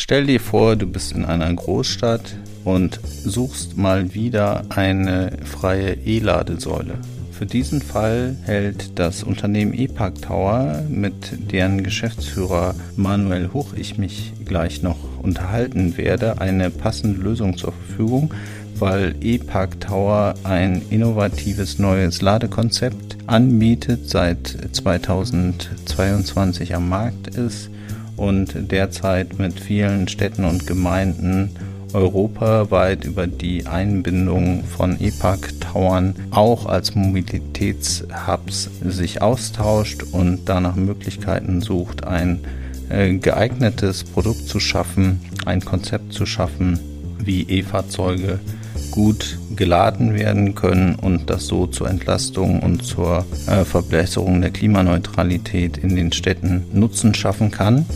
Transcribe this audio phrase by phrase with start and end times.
[0.00, 6.94] Stell dir vor, du bist in einer Großstadt und suchst mal wieder eine freie E-Ladesäule.
[7.32, 14.34] Für diesen Fall hält das Unternehmen ePark Tower, mit deren Geschäftsführer Manuel Huch ich mich
[14.44, 18.32] gleich noch unterhalten werde, eine passende Lösung zur Verfügung,
[18.78, 27.70] weil ePark Tower ein innovatives neues Ladekonzept anbietet, seit 2022 am Markt ist
[28.18, 31.50] und derzeit mit vielen Städten und Gemeinden
[31.92, 42.04] europaweit über die Einbindung von EPAC-Towern auch als Mobilitätshubs sich austauscht und danach Möglichkeiten sucht,
[42.04, 42.40] ein
[42.90, 46.78] äh, geeignetes Produkt zu schaffen, ein Konzept zu schaffen,
[47.18, 48.38] wie E-Fahrzeuge
[48.90, 55.78] gut geladen werden können und das so zur Entlastung und zur äh, Verbesserung der Klimaneutralität
[55.78, 57.86] in den Städten Nutzen schaffen kann.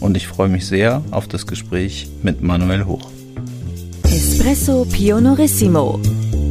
[0.00, 3.10] Und ich freue mich sehr auf das Gespräch mit Manuel Hoch.
[4.04, 6.00] Espresso Pionorissimo.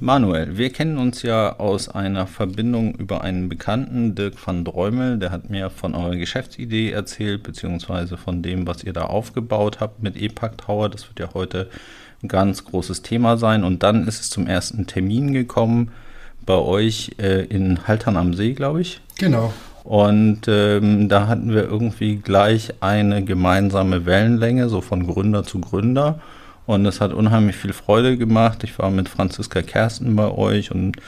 [0.00, 5.30] Manuel, wir kennen uns ja aus einer Verbindung über einen Bekannten, Dirk van Dräumel, der
[5.30, 10.16] hat mir von eurer Geschäftsidee erzählt, beziehungsweise von dem, was ihr da aufgebaut habt mit
[10.16, 10.88] EPAC Tower.
[10.88, 11.68] Das wird ja heute
[12.22, 13.64] ein ganz großes Thema sein.
[13.64, 15.90] Und dann ist es zum ersten Termin gekommen
[16.46, 19.00] bei euch äh, in Haltern am See, glaube ich.
[19.18, 19.52] Genau.
[19.84, 26.20] Und ähm, da hatten wir irgendwie gleich eine gemeinsame Wellenlänge, so von Gründer zu Gründer.
[26.70, 28.62] Und es hat unheimlich viel Freude gemacht.
[28.62, 30.98] Ich war mit Franziska Kersten bei euch und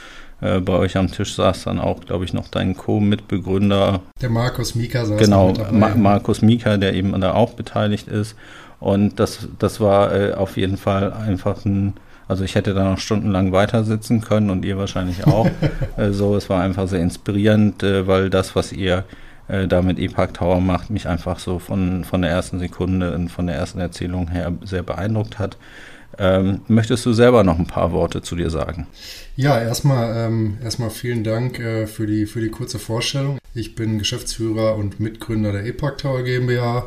[0.41, 4.01] äh, bei euch am Tisch saß dann auch, glaube ich, noch dein Co-Mitbegründer.
[4.21, 8.35] Der Markus Mika saß Genau, Ma Markus Mika, der eben da auch beteiligt ist.
[8.81, 11.93] Und das, das war äh, auf jeden Fall einfach ein,
[12.27, 15.47] also ich hätte da noch stundenlang weiter sitzen können und ihr wahrscheinlich auch.
[15.95, 19.05] äh, so, es war einfach sehr inspirierend, äh, weil das, was ihr
[19.47, 23.29] äh, da mit E-Park Tower macht, mich einfach so von, von der ersten Sekunde und
[23.29, 25.57] von der ersten Erzählung her sehr beeindruckt hat.
[26.19, 28.87] Ähm, möchtest du selber noch ein paar Worte zu dir sagen?
[29.35, 33.39] Ja, erstmal, ähm, erstmal vielen Dank äh, für, die, für die kurze Vorstellung.
[33.55, 36.85] Ich bin Geschäftsführer und Mitgründer der E-Park Tower GmbH,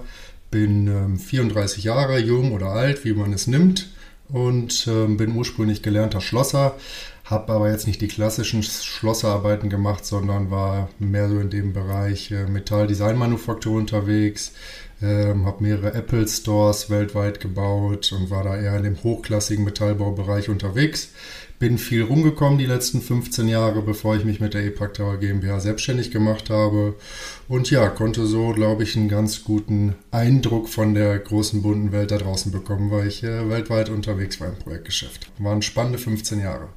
[0.51, 3.89] bin ähm, 34 Jahre jung oder alt, wie man es nimmt,
[4.29, 6.77] und ähm, bin ursprünglich gelernter Schlosser,
[7.27, 12.31] habe aber jetzt nicht die klassischen Schlosserarbeiten gemacht, sondern war mehr so in dem Bereich
[12.31, 14.53] äh, Metall-Design-Manufaktur unterwegs,
[15.03, 20.49] ähm, habe mehrere Apple Stores weltweit gebaut und war da eher in dem hochklassigen Metallbaubereich
[20.49, 21.11] unterwegs.
[21.59, 25.59] Bin viel rumgekommen die letzten 15 Jahre, bevor ich mich mit der EPAC Tower GmbH
[25.59, 26.95] selbstständig gemacht habe.
[27.49, 32.13] Und ja, konnte so, glaube ich, einen ganz guten Eindruck von der großen bunten Welt
[32.13, 35.33] da draußen bekommen, weil ich äh, weltweit unterwegs war im Projektgeschäft.
[35.39, 36.69] Waren spannende 15 Jahre.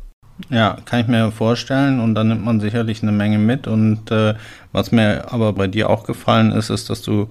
[0.50, 3.68] Ja, kann ich mir vorstellen und dann nimmt man sicherlich eine Menge mit.
[3.68, 4.36] Und äh,
[4.72, 7.30] was mir aber bei dir auch gefallen ist, ist, dass du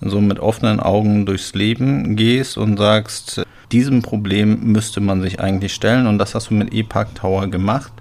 [0.00, 5.72] so mit offenen Augen durchs Leben gehst und sagst, diesem Problem müsste man sich eigentlich
[5.72, 7.92] stellen und das hast du mit E-Park Tower gemacht.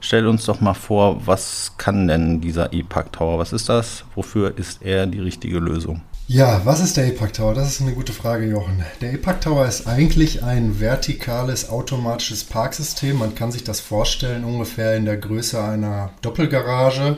[0.00, 3.38] Stell uns doch mal vor, was kann denn dieser E-Park Tower?
[3.38, 4.04] Was ist das?
[4.14, 6.00] Wofür ist er die richtige Lösung?
[6.30, 7.54] Ja, was ist der EPAC Tower?
[7.54, 8.84] Das ist eine gute Frage, Jochen.
[9.00, 13.16] Der EPAC Tower ist eigentlich ein vertikales automatisches Parksystem.
[13.16, 17.16] Man kann sich das vorstellen ungefähr in der Größe einer Doppelgarage.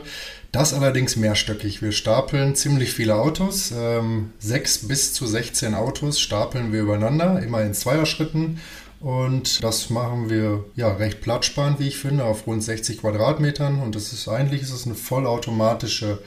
[0.53, 1.81] Das allerdings mehrstöckig.
[1.81, 3.73] Wir stapeln ziemlich viele Autos.
[3.77, 8.61] Ähm, sechs bis zu 16 Autos stapeln wir übereinander, immer in Zweierschritten.
[9.01, 13.81] Und das machen wir ja recht platzsparend, wie ich finde, auf rund 60 Quadratmetern.
[13.81, 16.19] Und das ist eigentlich ist es eine vollautomatische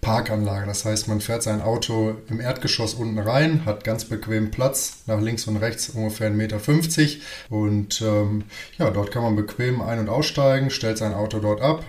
[0.00, 0.66] Parkanlage.
[0.66, 5.20] Das heißt, man fährt sein Auto im Erdgeschoss unten rein, hat ganz bequem Platz, nach
[5.20, 6.60] links und rechts ungefähr 1,50 Meter.
[7.50, 8.44] Und ähm,
[8.78, 11.84] ja, dort kann man bequem ein- und aussteigen, stellt sein Auto dort ab,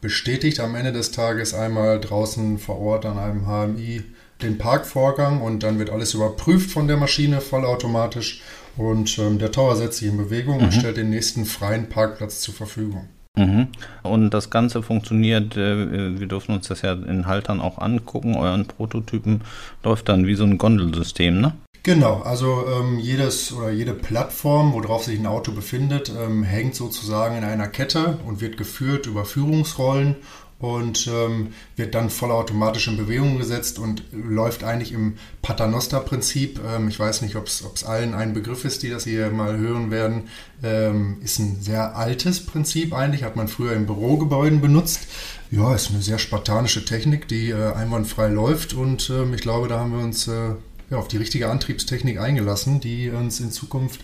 [0.00, 4.04] bestätigt am Ende des Tages einmal draußen vor Ort an einem HMI
[4.42, 8.42] den Parkvorgang und dann wird alles überprüft von der Maschine vollautomatisch
[8.76, 10.64] und ähm, der Tower setzt sich in Bewegung mhm.
[10.64, 13.08] und stellt den nächsten freien Parkplatz zur Verfügung.
[13.40, 13.68] Mhm.
[14.02, 18.66] Und das Ganze funktioniert, äh, wir dürfen uns das ja in Haltern auch angucken, euren
[18.66, 19.40] Prototypen
[19.82, 21.52] läuft dann wie so ein Gondelsystem, ne?
[21.82, 27.38] Genau, also ähm, jedes oder jede Plattform, worauf sich ein Auto befindet, ähm, hängt sozusagen
[27.38, 30.16] in einer Kette und wird geführt über Führungsrollen
[30.60, 36.60] und ähm, wird dann vollautomatisch in Bewegung gesetzt und läuft eigentlich im Paternoster-Prinzip.
[36.64, 39.90] Ähm, ich weiß nicht, ob es allen ein Begriff ist, die das hier mal hören
[39.90, 40.28] werden.
[40.62, 45.08] Ähm, ist ein sehr altes Prinzip eigentlich, hat man früher in Bürogebäuden benutzt.
[45.50, 49.80] Ja, ist eine sehr spartanische Technik, die äh, einwandfrei läuft und ähm, ich glaube, da
[49.80, 50.50] haben wir uns äh,
[50.90, 54.02] ja, auf die richtige Antriebstechnik eingelassen, die uns in Zukunft,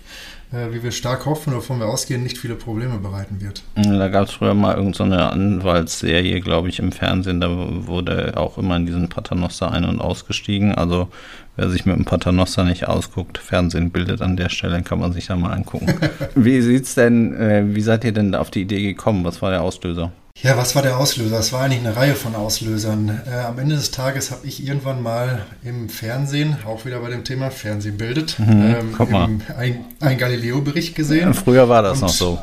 [0.52, 3.62] äh, wie wir stark hoffen, wovon wir ausgehen, nicht viele Probleme bereiten wird.
[3.74, 7.40] Da gab es früher mal irgendeine so Anwaltsserie, glaube ich, im Fernsehen.
[7.40, 10.74] Da wurde auch immer in diesen Paternoster ein- und ausgestiegen.
[10.74, 11.08] Also
[11.56, 15.26] wer sich mit dem Paternoster nicht ausguckt, Fernsehen bildet an der Stelle, kann man sich
[15.26, 15.92] da mal angucken.
[16.34, 19.24] wie sieht's denn, äh, wie seid ihr denn auf die Idee gekommen?
[19.24, 20.12] Was war der Auslöser?
[20.42, 21.38] Ja, was war der Auslöser?
[21.38, 23.22] Es war eigentlich eine Reihe von Auslösern.
[23.26, 27.24] Äh, am Ende des Tages habe ich irgendwann mal im Fernsehen, auch wieder bei dem
[27.24, 31.28] Thema Fernsehen bildet, mhm, ähm, ein, ein Galileo-Bericht gesehen.
[31.28, 32.38] Ja, früher war das Und, noch so.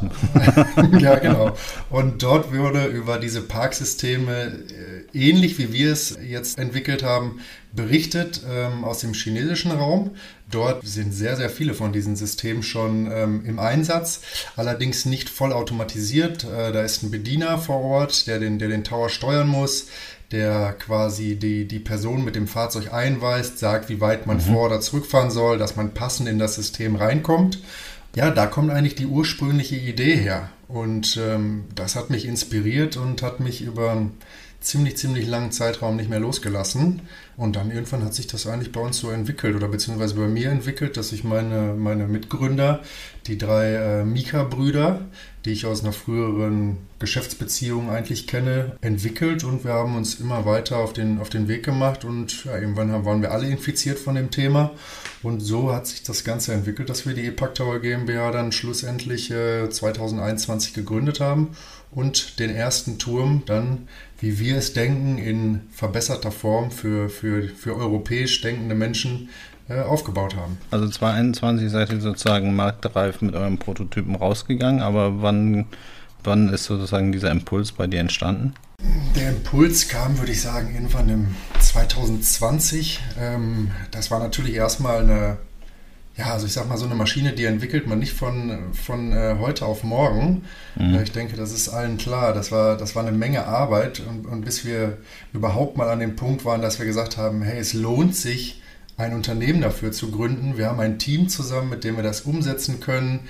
[1.00, 1.56] ja, genau.
[1.92, 7.42] Und dort wurde über diese Parksysteme, äh, ähnlich wie wir es jetzt entwickelt haben,
[7.74, 10.12] berichtet ähm, aus dem chinesischen Raum.
[10.54, 14.22] Dort sind sehr, sehr viele von diesen Systemen schon ähm, im Einsatz,
[14.56, 16.44] allerdings nicht vollautomatisiert.
[16.44, 19.88] Äh, da ist ein Bediener vor Ort, der den, der den Tower steuern muss,
[20.32, 24.42] der quasi die, die Person mit dem Fahrzeug einweist, sagt, wie weit man mhm.
[24.42, 27.60] vor- oder zurückfahren soll, dass man passend in das System reinkommt.
[28.16, 30.50] Ja, da kommt eigentlich die ursprüngliche Idee her.
[30.68, 34.08] Und ähm, das hat mich inspiriert und hat mich über
[34.64, 37.02] ziemlich, ziemlich langen Zeitraum nicht mehr losgelassen.
[37.36, 40.50] Und dann irgendwann hat sich das eigentlich bei uns so entwickelt oder beziehungsweise bei mir
[40.50, 42.82] entwickelt, dass ich meine, meine Mitgründer,
[43.28, 45.02] die drei äh, Mika-Brüder,
[45.46, 49.44] die ich aus einer früheren Geschäftsbeziehung eigentlich kenne, entwickelt.
[49.44, 52.06] Und wir haben uns immer weiter auf den, auf den Weg gemacht.
[52.06, 54.72] Und ja, irgendwann haben, waren wir alle infiziert von dem Thema.
[55.24, 59.32] Und so hat sich das Ganze entwickelt, dass wir die EPAC Tower GmbH dann schlussendlich
[59.32, 61.56] äh, 2021 gegründet haben
[61.96, 63.88] und den ersten Turm dann,
[64.24, 69.28] wie wir es denken, in verbesserter Form für, für, für europäisch denkende Menschen
[69.68, 70.58] äh, aufgebaut haben.
[70.72, 75.66] Also 2021 seid ihr sozusagen marktreif mit eurem Prototypen rausgegangen, aber wann,
[76.24, 78.54] wann ist sozusagen dieser Impuls bei dir entstanden?
[79.14, 83.02] Der Impuls kam, würde ich sagen, irgendwann im 2020.
[83.20, 85.38] Ähm, das war natürlich erstmal eine
[86.16, 89.38] ja, also ich sag mal, so eine Maschine, die entwickelt man nicht von, von äh,
[89.40, 90.44] heute auf morgen.
[90.76, 91.00] Mhm.
[91.04, 92.34] Ich denke, das ist allen klar.
[92.34, 94.98] Das war, das war eine Menge Arbeit und, und bis wir
[95.34, 98.62] überhaupt mal an dem Punkt waren, dass wir gesagt haben, hey, es lohnt sich,
[98.96, 100.58] ein Unternehmen dafür zu gründen.
[100.58, 103.22] Wir haben ein Team zusammen, mit dem wir das umsetzen können.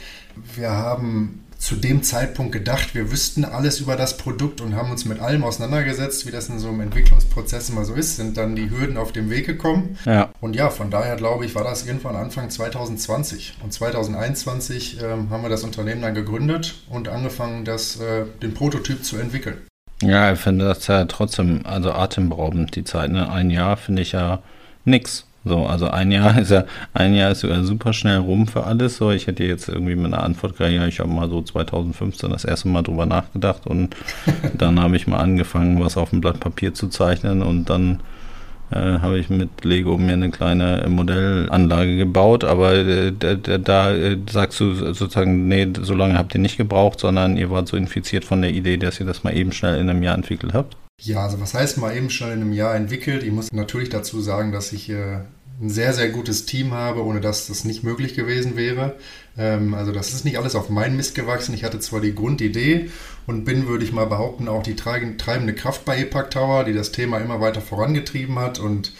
[0.55, 5.05] Wir haben zu dem Zeitpunkt gedacht, wir wüssten alles über das Produkt und haben uns
[5.05, 8.69] mit allem auseinandergesetzt, wie das in so einem Entwicklungsprozess immer so ist, sind dann die
[8.69, 9.97] Hürden auf dem Weg gekommen.
[10.03, 10.29] Ja.
[10.41, 13.59] Und ja, von daher glaube ich, war das irgendwann Anfang 2020.
[13.63, 19.05] Und 2021 äh, haben wir das Unternehmen dann gegründet und angefangen, das, äh, den Prototyp
[19.05, 19.61] zu entwickeln.
[20.01, 23.09] Ja, ich finde das ja trotzdem, also atemberaubend, die Zeit.
[23.09, 23.31] Ne?
[23.31, 24.43] Ein Jahr finde ich ja
[24.83, 25.25] nix.
[25.45, 28.97] So, also ein Jahr ist ja, ein Jahr ist sogar super schnell rum für alles.
[28.97, 32.29] So, ich hätte jetzt irgendwie mit einer Antwort gehabt, ja, ich habe mal so 2015
[32.29, 33.95] das erste Mal drüber nachgedacht und
[34.57, 37.99] dann habe ich mal angefangen, was auf dem Blatt Papier zu zeichnen und dann
[38.71, 44.17] äh, habe ich mit Lego mir eine kleine Modellanlage gebaut, aber äh, da, da äh,
[44.31, 48.25] sagst du sozusagen, nee, so lange habt ihr nicht gebraucht, sondern ihr wart so infiziert
[48.25, 50.75] von der Idee, dass ihr das mal eben schnell in einem Jahr entwickelt habt.
[51.01, 53.23] Ja, also was heißt mal eben schnell in einem Jahr entwickelt?
[53.23, 55.21] Ich muss natürlich dazu sagen, dass ich äh,
[55.61, 58.95] ein sehr, sehr gutes Team habe, ohne dass das nicht möglich gewesen wäre.
[59.37, 61.53] Ähm, also das ist nicht alles auf meinen Mist gewachsen.
[61.53, 62.89] Ich hatte zwar die Grundidee
[63.27, 66.91] und bin, würde ich mal behaupten, auch die treibende Kraft bei EPAC Tower, die das
[66.91, 68.93] Thema immer weiter vorangetrieben hat und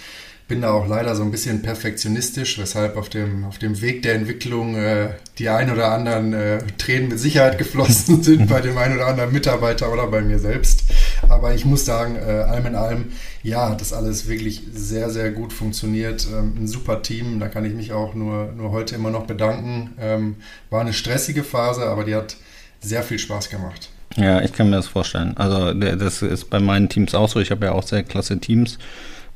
[0.47, 4.15] bin da auch leider so ein bisschen perfektionistisch, weshalb auf dem, auf dem Weg der
[4.15, 8.95] Entwicklung äh, die ein oder anderen äh, Tränen mit Sicherheit geflossen sind bei dem einen
[8.95, 10.83] oder anderen Mitarbeiter oder bei mir selbst.
[11.29, 13.05] Aber ich muss sagen, äh, allem in allem,
[13.41, 16.27] ja, hat das alles wirklich sehr, sehr gut funktioniert.
[16.31, 19.91] Ähm, ein super Team, da kann ich mich auch nur, nur heute immer noch bedanken.
[19.99, 20.35] Ähm,
[20.69, 22.35] war eine stressige Phase, aber die hat
[22.81, 23.89] sehr viel Spaß gemacht.
[24.17, 25.35] Ja, ich kann mir das vorstellen.
[25.37, 27.39] Also das ist bei meinen Teams auch so.
[27.39, 28.77] Ich habe ja auch sehr klasse Teams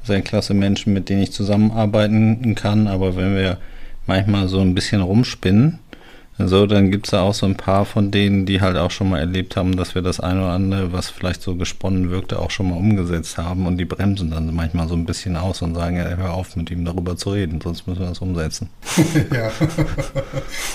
[0.07, 2.87] sehr klasse Menschen, mit denen ich zusammenarbeiten kann.
[2.87, 3.57] Aber wenn wir
[4.05, 5.79] manchmal so ein bisschen rumspinnen,
[6.39, 9.09] so, dann gibt es da auch so ein paar von denen, die halt auch schon
[9.09, 12.51] mal erlebt haben, dass wir das eine oder andere, was vielleicht so gesponnen wirkte, auch
[12.51, 15.97] schon mal umgesetzt haben und die bremsen dann manchmal so ein bisschen aus und sagen,
[15.97, 18.69] ja, hör auf mit ihm darüber zu reden, sonst müssen wir das umsetzen.
[19.33, 19.49] ja,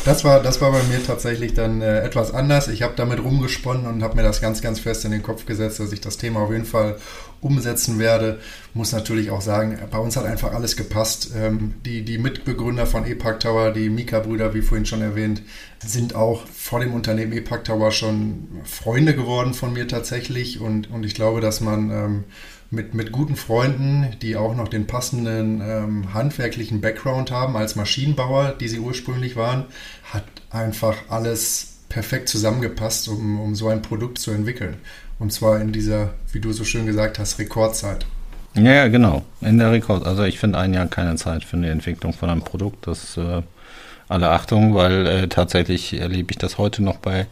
[0.04, 2.66] das war, das war bei mir tatsächlich dann äh, etwas anders.
[2.66, 5.78] Ich habe damit rumgesponnen und habe mir das ganz, ganz fest in den Kopf gesetzt,
[5.78, 6.96] dass ich das Thema auf jeden Fall
[7.42, 8.38] umsetzen werde,
[8.72, 11.32] muss natürlich auch sagen, bei uns hat einfach alles gepasst.
[11.36, 15.42] Ähm, die, die Mitbegründer von EPAC Tower, die Mika-Brüder, wie vorhin schon erwähnt,
[15.84, 20.60] sind auch vor dem Unternehmen EPAC Tower schon Freunde geworden von mir tatsächlich.
[20.60, 22.24] Und, und ich glaube, dass man ähm,
[22.70, 28.54] mit, mit guten Freunden, die auch noch den passenden ähm, handwerklichen Background haben als Maschinenbauer,
[28.58, 29.66] die sie ursprünglich waren,
[30.04, 34.76] hat einfach alles perfekt zusammengepasst, um, um so ein Produkt zu entwickeln.
[35.18, 38.06] Und zwar in dieser, wie du so schön gesagt hast, Rekordzeit.
[38.54, 39.22] Ja, genau.
[39.40, 40.06] In der Rekord.
[40.06, 42.86] Also ich finde ein Jahr keine Zeit für eine Entwicklung von einem Produkt.
[42.86, 43.42] Das äh,
[44.08, 47.26] alle Achtung, weil äh, tatsächlich erlebe ich das heute noch bei,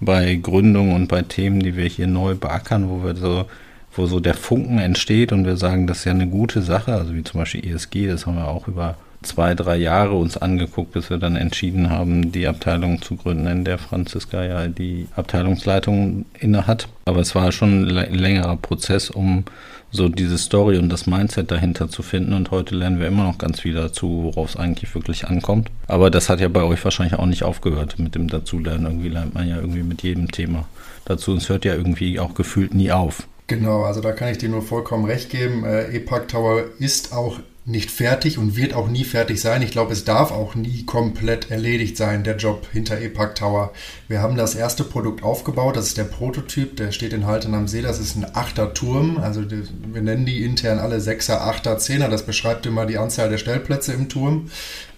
[0.00, 3.46] bei Gründungen und bei Themen, die wir hier neu beackern, wo wir so
[3.94, 7.14] wo so der Funken entsteht und wir sagen, das ist ja eine gute Sache, also
[7.14, 11.10] wie zum Beispiel ESG, das haben wir auch über zwei, drei Jahre uns angeguckt, bis
[11.10, 16.66] wir dann entschieden haben, die Abteilung zu gründen, in der Franziska ja die Abteilungsleitung inne
[16.66, 16.88] hat.
[17.04, 19.44] Aber es war schon ein längerer Prozess, um
[19.90, 22.32] so diese Story und das Mindset dahinter zu finden.
[22.32, 25.70] Und heute lernen wir immer noch ganz viel dazu, worauf es eigentlich wirklich ankommt.
[25.86, 28.86] Aber das hat ja bei euch wahrscheinlich auch nicht aufgehört mit dem Dazulernen.
[28.86, 30.66] Irgendwie lernt man ja irgendwie mit jedem Thema
[31.04, 31.32] dazu.
[31.32, 33.28] Und es hört ja irgendwie auch gefühlt nie auf.
[33.48, 35.64] Genau, also da kann ich dir nur vollkommen recht geben.
[35.64, 39.62] Äh, EPAC Tower ist auch nicht fertig und wird auch nie fertig sein.
[39.62, 43.72] Ich glaube, es darf auch nie komplett erledigt sein, der Job hinter EPAC Tower.
[44.08, 47.68] Wir haben das erste Produkt aufgebaut, das ist der Prototyp, der steht in Halten am
[47.68, 49.18] See, das ist ein Achterturm.
[49.18, 53.38] Also wir nennen die intern alle Sechser, Achter, Zehner, das beschreibt immer die Anzahl der
[53.38, 54.50] Stellplätze im Turm.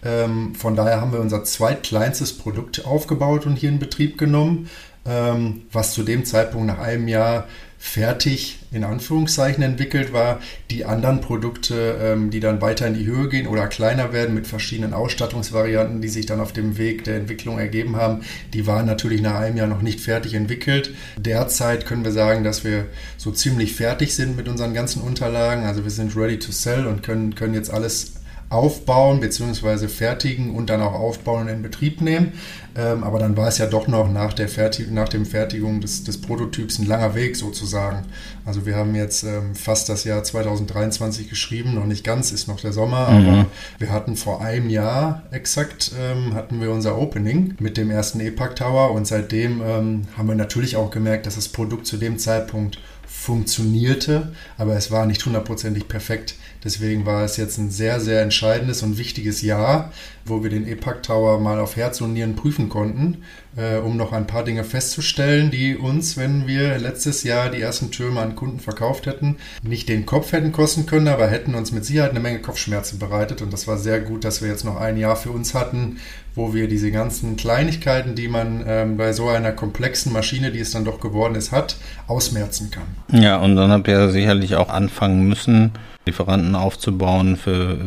[0.02, 4.70] Ähm, von daher haben wir unser zweitkleinstes Produkt aufgebaut und hier in Betrieb genommen,
[5.04, 7.46] ähm, was zu dem Zeitpunkt nach einem Jahr
[7.84, 10.40] fertig in Anführungszeichen entwickelt war.
[10.70, 14.46] Die anderen Produkte, ähm, die dann weiter in die Höhe gehen oder kleiner werden mit
[14.46, 18.22] verschiedenen Ausstattungsvarianten, die sich dann auf dem Weg der Entwicklung ergeben haben,
[18.54, 20.94] die waren natürlich nach einem Jahr noch nicht fertig entwickelt.
[21.18, 22.86] Derzeit können wir sagen, dass wir
[23.18, 25.64] so ziemlich fertig sind mit unseren ganzen Unterlagen.
[25.64, 28.13] Also wir sind ready to sell und können, können jetzt alles
[28.50, 29.88] aufbauen bzw.
[29.88, 32.32] fertigen und dann auch aufbauen und in Betrieb nehmen.
[32.76, 36.02] Ähm, aber dann war es ja doch noch nach der, Fertig nach dem Fertigung des,
[36.02, 38.04] des Prototyps ein langer Weg sozusagen.
[38.44, 42.60] Also wir haben jetzt ähm, fast das Jahr 2023 geschrieben, noch nicht ganz, ist noch
[42.60, 43.28] der Sommer, mhm.
[43.28, 43.46] aber
[43.78, 48.56] wir hatten vor einem Jahr exakt, ähm, hatten wir unser Opening mit dem ersten EPAC
[48.56, 52.80] Tower und seitdem ähm, haben wir natürlich auch gemerkt, dass das Produkt zu dem Zeitpunkt
[53.06, 56.34] funktionierte, aber es war nicht hundertprozentig perfekt.
[56.64, 59.92] Deswegen war es jetzt ein sehr, sehr entscheidendes und wichtiges Jahr,
[60.24, 63.24] wo wir den EPAC Tower mal auf Herz und Nieren prüfen konnten,
[63.56, 67.90] äh, um noch ein paar Dinge festzustellen, die uns, wenn wir letztes Jahr die ersten
[67.90, 71.84] Türme an Kunden verkauft hätten, nicht den Kopf hätten kosten können, aber hätten uns mit
[71.84, 73.42] Sicherheit eine Menge Kopfschmerzen bereitet.
[73.42, 75.98] Und das war sehr gut, dass wir jetzt noch ein Jahr für uns hatten,
[76.34, 80.72] wo wir diese ganzen Kleinigkeiten, die man ähm, bei so einer komplexen Maschine, die es
[80.72, 81.76] dann doch geworden ist, hat,
[82.06, 83.22] ausmerzen kann.
[83.22, 85.72] Ja, und dann habt ihr sicherlich auch anfangen müssen,
[86.06, 87.36] Lieferanten aufzubauen.
[87.36, 87.78] Für,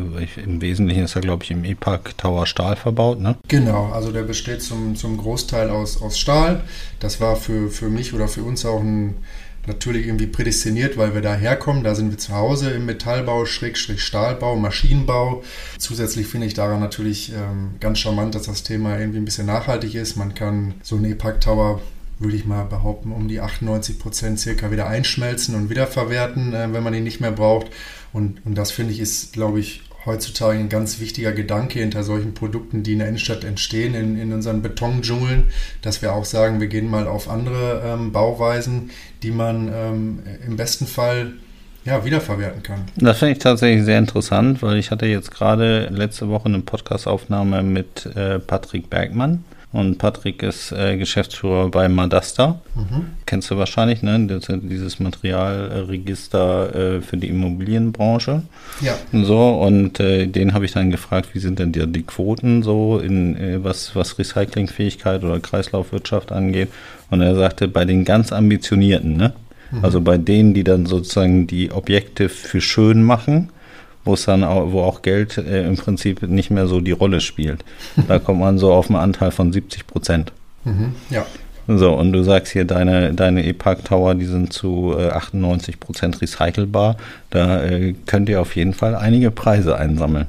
[0.43, 3.35] Im Wesentlichen ist er, glaube ich, im EPAC Tower Stahl verbaut, ne?
[3.47, 6.61] Genau, also der besteht zum, zum Großteil aus, aus Stahl.
[6.99, 9.15] Das war für, für mich oder für uns auch ein,
[9.67, 11.83] natürlich irgendwie prädestiniert, weil wir da herkommen.
[11.83, 15.43] Da sind wir zu Hause im Metallbau, Schrägstrich Stahlbau, Maschinenbau.
[15.77, 19.95] Zusätzlich finde ich daran natürlich ähm, ganz charmant, dass das Thema irgendwie ein bisschen nachhaltig
[19.95, 20.15] ist.
[20.15, 21.81] Man kann so einen EPAC Tower
[22.19, 26.83] würde ich mal behaupten, um die 98 Prozent circa wieder einschmelzen und wiederverwerten, äh, wenn
[26.83, 27.67] man ihn nicht mehr braucht.
[28.13, 32.33] Und, und das finde ich ist, glaube ich, heutzutage ein ganz wichtiger Gedanke hinter solchen
[32.33, 35.45] Produkten, die in der Innenstadt entstehen, in, in unseren Betondschungeln,
[35.81, 38.91] dass wir auch sagen, wir gehen mal auf andere ähm, Bauweisen,
[39.23, 41.33] die man ähm, im besten Fall
[41.85, 42.83] ja, wiederverwerten kann.
[42.97, 47.63] Das finde ich tatsächlich sehr interessant, weil ich hatte jetzt gerade letzte Woche eine Podcastaufnahme
[47.63, 49.43] mit äh, Patrick Bergmann
[49.77, 52.59] und Patrick ist äh, Geschäftsführer bei Madasta.
[52.73, 53.05] Mhm.
[53.27, 54.25] Kennst du wahrscheinlich, ne?
[54.25, 58.41] Das, dieses Materialregister äh, für die Immobilienbranche.
[58.81, 58.95] Ja.
[59.13, 62.97] So, und äh, den habe ich dann gefragt, wie sind denn die, die Quoten so,
[62.97, 66.69] in, äh, was, was Recyclingfähigkeit oder Kreislaufwirtschaft angeht.
[67.11, 69.33] Und er sagte, bei den ganz ambitionierten, ne?
[69.69, 69.85] Mhm.
[69.85, 73.49] Also bei denen, die dann sozusagen die Objekte für schön machen,
[74.07, 77.21] wo es dann auch, wo auch Geld äh, im Prinzip nicht mehr so die Rolle
[77.21, 77.63] spielt.
[78.07, 80.31] Da kommt man so auf einen Anteil von 70 Prozent.
[80.63, 81.25] Mhm, ja.
[81.67, 86.21] So, und du sagst hier, deine, deine E-Park Tower, die sind zu äh, 98 Prozent
[86.21, 86.95] recycelbar.
[87.29, 90.27] Da äh, könnt ihr auf jeden Fall einige Preise einsammeln.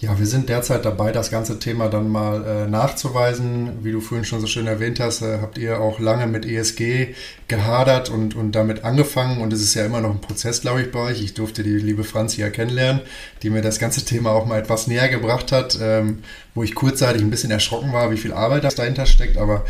[0.00, 3.84] Ja, wir sind derzeit dabei, das ganze Thema dann mal äh, nachzuweisen.
[3.84, 7.14] Wie du vorhin schon so schön erwähnt hast, äh, habt ihr auch lange mit ESG
[7.48, 9.40] gehadert und, und damit angefangen.
[9.40, 11.22] Und es ist ja immer noch ein Prozess, glaube ich, bei euch.
[11.22, 13.02] Ich durfte die liebe Franzi ja kennenlernen,
[13.42, 15.78] die mir das ganze Thema auch mal etwas näher gebracht hat.
[15.80, 16.22] Ähm,
[16.56, 19.36] wo ich kurzzeitig ein bisschen erschrocken war, wie viel Arbeit dahinter steckt.
[19.36, 19.64] Aber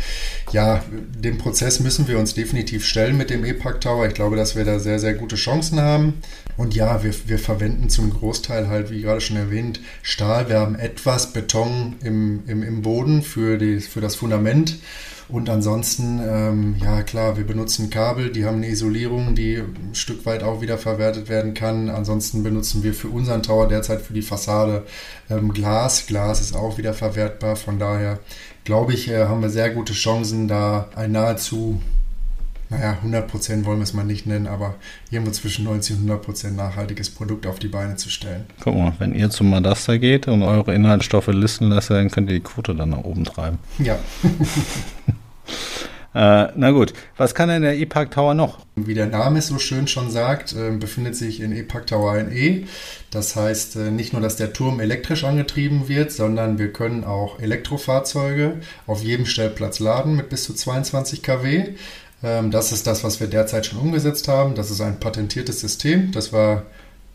[0.51, 4.07] ja, dem Prozess müssen wir uns definitiv stellen mit dem E-Park Tower.
[4.07, 6.15] Ich glaube, dass wir da sehr, sehr gute Chancen haben.
[6.55, 10.47] Und ja, wir, wir verwenden zum Großteil halt, wie gerade schon erwähnt, Stahl.
[10.47, 14.77] Wir haben etwas Beton im, im, im Boden für, die, für das Fundament.
[15.29, 20.25] Und ansonsten, ähm, ja klar, wir benutzen Kabel, die haben eine Isolierung, die ein Stück
[20.25, 21.89] weit auch wieder verwertet werden kann.
[21.89, 24.85] Ansonsten benutzen wir für unseren Tower derzeit für die Fassade
[25.29, 26.07] ähm, Glas.
[26.07, 27.57] Glas ist auch wieder verwertbar.
[27.57, 28.19] Von daher
[28.63, 31.81] glaube ich, äh, haben wir sehr gute Chancen, da ein nahezu
[32.69, 34.75] naja, 100% wollen wir es mal nicht nennen, aber
[35.09, 38.45] irgendwo zwischen 90 und 100% nachhaltiges Produkt auf die Beine zu stellen.
[38.59, 42.35] Guck mal, wenn ihr zum Madasta geht und eure Inhaltsstoffe listen lasst, dann könnt ihr
[42.35, 43.57] die Quote dann nach oben treiben.
[43.79, 43.97] Ja.
[46.17, 48.65] Äh, na gut, was kann denn der E-Park Tower noch?
[48.75, 52.35] Wie der Name es so schön schon sagt, äh, befindet sich in E-Park Tower ein
[52.35, 52.65] E.
[53.11, 57.39] Das heißt äh, nicht nur, dass der Turm elektrisch angetrieben wird, sondern wir können auch
[57.39, 58.53] Elektrofahrzeuge
[58.87, 61.75] auf jedem Stellplatz laden mit bis zu 22 kW.
[62.23, 64.55] Ähm, das ist das, was wir derzeit schon umgesetzt haben.
[64.55, 66.11] Das ist ein patentiertes System.
[66.13, 66.63] Das war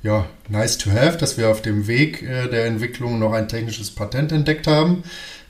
[0.04, 3.90] ja nice to have, dass wir auf dem Weg äh, der Entwicklung noch ein technisches
[3.90, 5.02] Patent entdeckt haben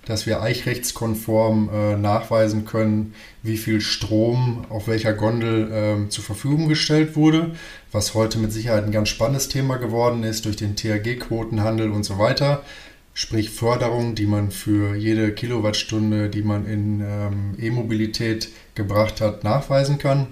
[0.07, 5.71] dass wir eichrechtskonform äh, nachweisen können, wie viel Strom auf welcher Gondel
[6.07, 7.53] äh, zur Verfügung gestellt wurde,
[7.93, 12.19] was heute mit Sicherheit ein ganz spannendes Thema geworden ist durch den THG-Quotenhandel und so
[12.19, 12.63] weiter.
[13.15, 19.99] Sprich Förderung, die man für jede Kilowattstunde, die man in ähm, E-Mobilität gebracht hat, nachweisen
[19.99, 20.27] kann.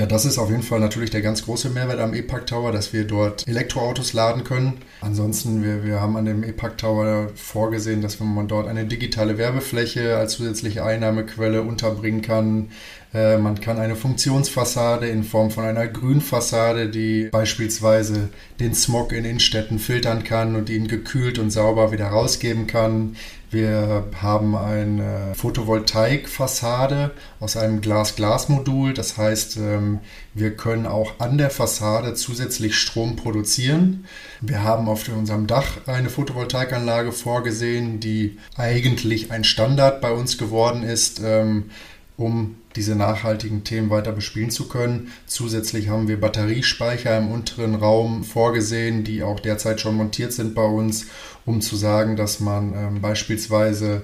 [0.00, 2.94] Ja, das ist auf jeden Fall natürlich der ganz große Mehrwert am E-Park Tower, dass
[2.94, 4.78] wir dort Elektroautos laden können.
[5.02, 10.16] Ansonsten, wir, wir haben an dem E-Park Tower vorgesehen, dass man dort eine digitale Werbefläche
[10.16, 12.70] als zusätzliche Einnahmequelle unterbringen kann.
[13.12, 19.26] Äh, man kann eine Funktionsfassade in Form von einer Grünfassade, die beispielsweise den Smog in
[19.26, 23.16] Innenstädten filtern kann und ihn gekühlt und sauber wieder rausgeben kann.
[23.50, 28.94] Wir haben eine Photovoltaikfassade aus einem Glas-Glas-Modul.
[28.94, 29.98] Das heißt, ähm,
[30.34, 34.06] wir können auch an der Fassade zusätzlich Strom produzieren.
[34.40, 40.84] Wir haben auf unserem Dach eine Photovoltaikanlage vorgesehen, die eigentlich ein Standard bei uns geworden
[40.84, 41.70] ist, ähm,
[42.16, 45.12] um diese nachhaltigen Themen weiter bespielen zu können.
[45.26, 50.64] Zusätzlich haben wir Batteriespeicher im unteren Raum vorgesehen, die auch derzeit schon montiert sind bei
[50.64, 51.06] uns,
[51.44, 54.02] um zu sagen, dass man ähm, beispielsweise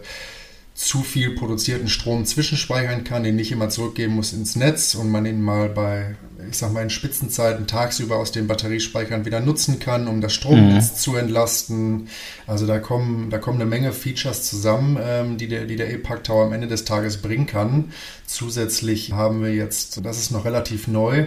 [0.75, 5.25] zu viel produzierten Strom zwischenspeichern kann, den nicht immer zurückgeben muss ins Netz und man
[5.25, 6.17] ihn mal bei,
[6.51, 10.93] ich sag mal, in Spitzenzeiten tagsüber aus den Batteriespeichern wieder nutzen kann, um das Stromnetz
[10.93, 10.97] mhm.
[10.97, 12.09] zu entlasten.
[12.47, 16.25] Also da kommen, da kommen eine Menge Features zusammen, ähm, die der, die der E-Park
[16.25, 17.93] Tower am Ende des Tages bringen kann.
[18.27, 21.27] Zusätzlich haben wir jetzt, das ist noch relativ neu,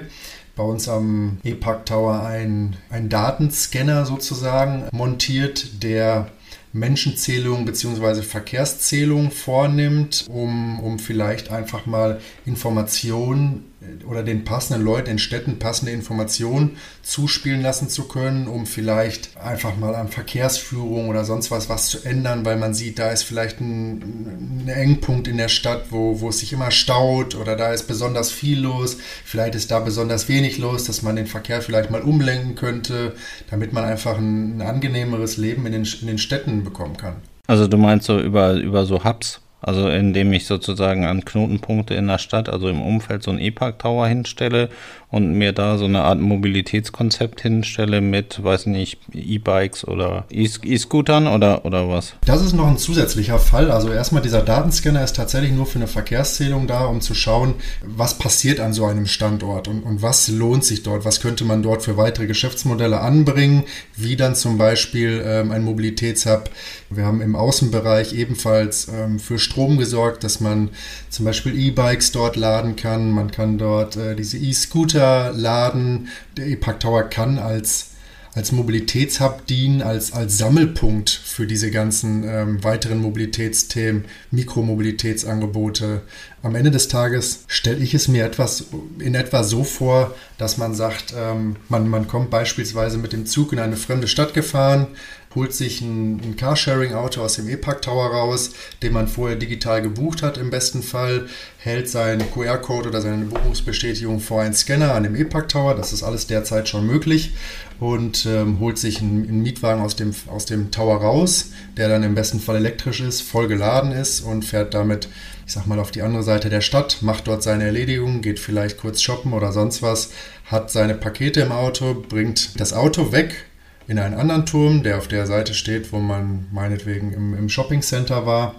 [0.56, 6.32] bei uns am E-Park Tower ein, ein Datenscanner sozusagen montiert, der
[6.74, 8.22] Menschenzählung bzw.
[8.22, 13.69] Verkehrszählung vornimmt, um, um vielleicht einfach mal Informationen
[14.08, 19.78] oder den passenden Leuten in Städten passende Informationen zuspielen lassen zu können, um vielleicht einfach
[19.78, 23.62] mal an Verkehrsführung oder sonst was was zu ändern, weil man sieht, da ist vielleicht
[23.62, 27.88] ein, ein Engpunkt in der Stadt, wo, wo es sich immer staut oder da ist
[27.88, 32.02] besonders viel los, vielleicht ist da besonders wenig los, dass man den Verkehr vielleicht mal
[32.02, 33.14] umlenken könnte,
[33.50, 37.16] damit man einfach ein, ein angenehmeres Leben in den, in den Städten bekommen kann.
[37.48, 39.42] Also du meinst so über, über so Hubs?
[39.62, 44.08] Also indem ich sozusagen an Knotenpunkte in der Stadt, also im Umfeld so einen E-Park-Tower
[44.08, 44.70] hinstelle
[45.12, 51.66] und mir da so eine Art Mobilitätskonzept hinstelle mit, weiß nicht, E-Bikes oder E-Scootern oder,
[51.66, 52.14] oder was?
[52.26, 53.72] Das ist noch ein zusätzlicher Fall.
[53.72, 58.18] Also erstmal dieser Datenscanner ist tatsächlich nur für eine Verkehrszählung da, um zu schauen, was
[58.20, 61.82] passiert an so einem Standort und, und was lohnt sich dort, was könnte man dort
[61.82, 63.64] für weitere Geschäftsmodelle anbringen,
[63.96, 66.52] wie dann zum Beispiel ähm, ein Mobilitätshub.
[66.92, 70.70] Wir haben im Außenbereich ebenfalls ähm, für Strom gesorgt, dass man
[71.10, 73.12] zum Beispiel E-Bikes dort laden kann.
[73.12, 77.92] Man kann dort äh, diese E-Scooter Laden, der E-Park Tower kann als,
[78.36, 86.02] als Mobilitätshub dienen, als, als Sammelpunkt für diese ganzen ähm, weiteren Mobilitätsthemen, Mikromobilitätsangebote.
[86.44, 88.66] Am Ende des Tages stelle ich es mir etwas
[89.00, 93.52] in etwa so vor, dass man sagt, ähm, man, man kommt beispielsweise mit dem Zug
[93.52, 94.88] in eine fremde Stadt gefahren,
[95.36, 100.24] holt sich ein, ein Carsharing-Auto aus dem E-Park Tower raus, den man vorher digital gebucht
[100.24, 105.16] hat im besten Fall, hält seinen QR-Code oder seine Buchungsbestätigung vor einen Scanner an dem
[105.16, 107.34] E-Park Tower, das ist alles derzeit schon möglich,
[107.80, 112.04] und ähm, holt sich einen, einen, Mietwagen aus dem, aus dem Tower raus, der dann
[112.04, 115.10] im besten Fall elektrisch ist, voll geladen ist und fährt damit,
[115.46, 118.78] ich sag mal, auf die andere Seite der Stadt, macht dort seine Erledigung, geht vielleicht
[118.78, 120.12] kurz shoppen oder sonst was,
[120.46, 123.49] hat seine Pakete im Auto, bringt das Auto weg
[123.90, 127.82] in einen anderen Turm, der auf der Seite steht, wo man meinetwegen im, im Shopping
[127.82, 128.54] Center war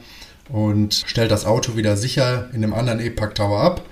[0.48, 3.82] und stellt das Auto wieder sicher in einem anderen E-Park Tower ab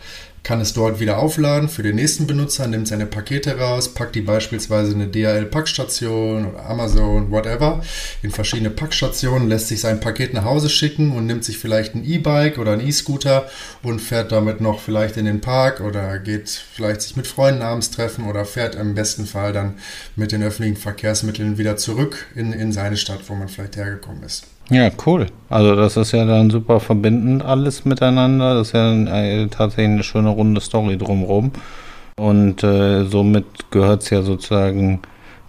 [0.42, 4.22] kann es dort wieder aufladen für den nächsten Benutzer, nimmt seine Pakete raus, packt die
[4.22, 7.82] beispielsweise in eine DHL-Packstation oder Amazon, whatever,
[8.22, 12.04] in verschiedene Packstationen, lässt sich sein Paket nach Hause schicken und nimmt sich vielleicht ein
[12.04, 13.48] E-Bike oder ein E-Scooter
[13.82, 17.90] und fährt damit noch vielleicht in den Park oder geht vielleicht sich mit Freunden abends
[17.90, 19.74] treffen oder fährt im besten Fall dann
[20.16, 24.46] mit den öffentlichen Verkehrsmitteln wieder zurück in, in seine Stadt, wo man vielleicht hergekommen ist.
[24.70, 25.26] Ja, cool.
[25.48, 28.54] Also das ist ja dann super verbindend alles miteinander.
[28.54, 31.52] Das ist ja äh, tatsächlich eine schöne runde Story drumherum.
[32.16, 35.00] Und äh, somit gehört es ja sozusagen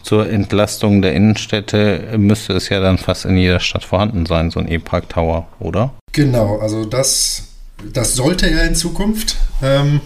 [0.03, 4.59] zur Entlastung der Innenstädte, müsste es ja dann fast in jeder Stadt vorhanden sein, so
[4.59, 5.93] ein E-Park Tower, oder?
[6.13, 7.49] Genau, also das,
[7.93, 9.35] das sollte er in Zukunft.
[9.61, 9.99] Ähm,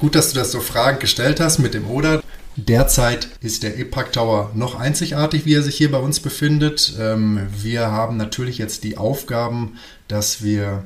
[0.00, 2.20] gut, dass du das so fragend gestellt hast mit dem Oder.
[2.66, 6.92] Derzeit ist der EPAC Tower noch einzigartig, wie er sich hier bei uns befindet.
[6.98, 10.82] Ähm, wir haben natürlich jetzt die Aufgaben, dass wir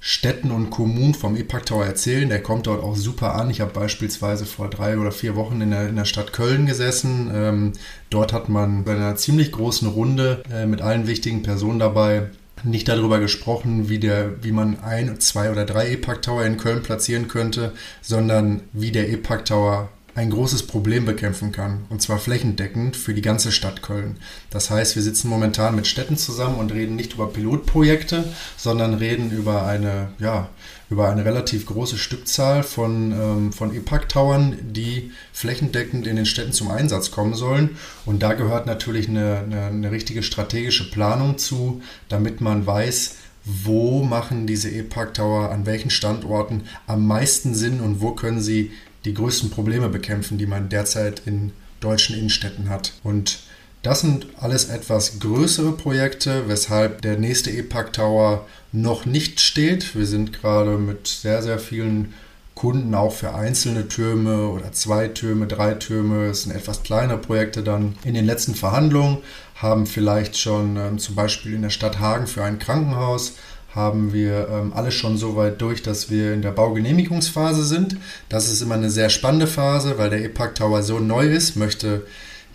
[0.00, 2.28] Städten und Kommunen vom EPAC Tower erzählen.
[2.28, 3.48] Der kommt dort auch super an.
[3.48, 7.30] Ich habe beispielsweise vor drei oder vier Wochen in der, in der Stadt Köln gesessen.
[7.32, 7.72] Ähm,
[8.10, 12.30] dort hat man bei einer ziemlich großen Runde äh, mit allen wichtigen Personen dabei
[12.64, 16.82] nicht darüber gesprochen, wie, der, wie man ein, zwei oder drei EPAC Tower in Köln
[16.82, 17.72] platzieren könnte,
[18.02, 23.22] sondern wie der EPAC Tower ein großes Problem bekämpfen kann, und zwar flächendeckend für die
[23.22, 24.16] ganze Stadt Köln.
[24.50, 28.24] Das heißt, wir sitzen momentan mit Städten zusammen und reden nicht über Pilotprojekte,
[28.56, 30.50] sondern reden über eine, ja,
[30.88, 36.70] über eine relativ große Stückzahl von, ähm, von EPAC-Towern, die flächendeckend in den Städten zum
[36.70, 37.76] Einsatz kommen sollen.
[38.06, 44.02] Und da gehört natürlich eine, eine, eine richtige strategische Planung zu, damit man weiß, wo
[44.02, 48.70] machen diese E-Park-Tower an welchen Standorten am meisten Sinn und wo können sie
[49.04, 52.92] die größten Probleme bekämpfen, die man derzeit in deutschen Innenstädten hat.
[53.02, 53.40] Und
[53.82, 59.94] das sind alles etwas größere Projekte, weshalb der nächste E-Park Tower noch nicht steht.
[59.94, 62.14] Wir sind gerade mit sehr, sehr vielen
[62.54, 66.26] Kunden auch für einzelne Türme oder zwei Türme, drei Türme.
[66.26, 69.18] Es sind etwas kleinere Projekte dann in den letzten Verhandlungen,
[69.56, 73.34] haben vielleicht schon ähm, zum Beispiel in der Stadt Hagen für ein Krankenhaus
[73.74, 77.96] haben wir ähm, alles schon so weit durch, dass wir in der Baugenehmigungsphase sind.
[78.28, 82.04] Das ist immer eine sehr spannende Phase, weil der E-Park Tower so neu ist, möchte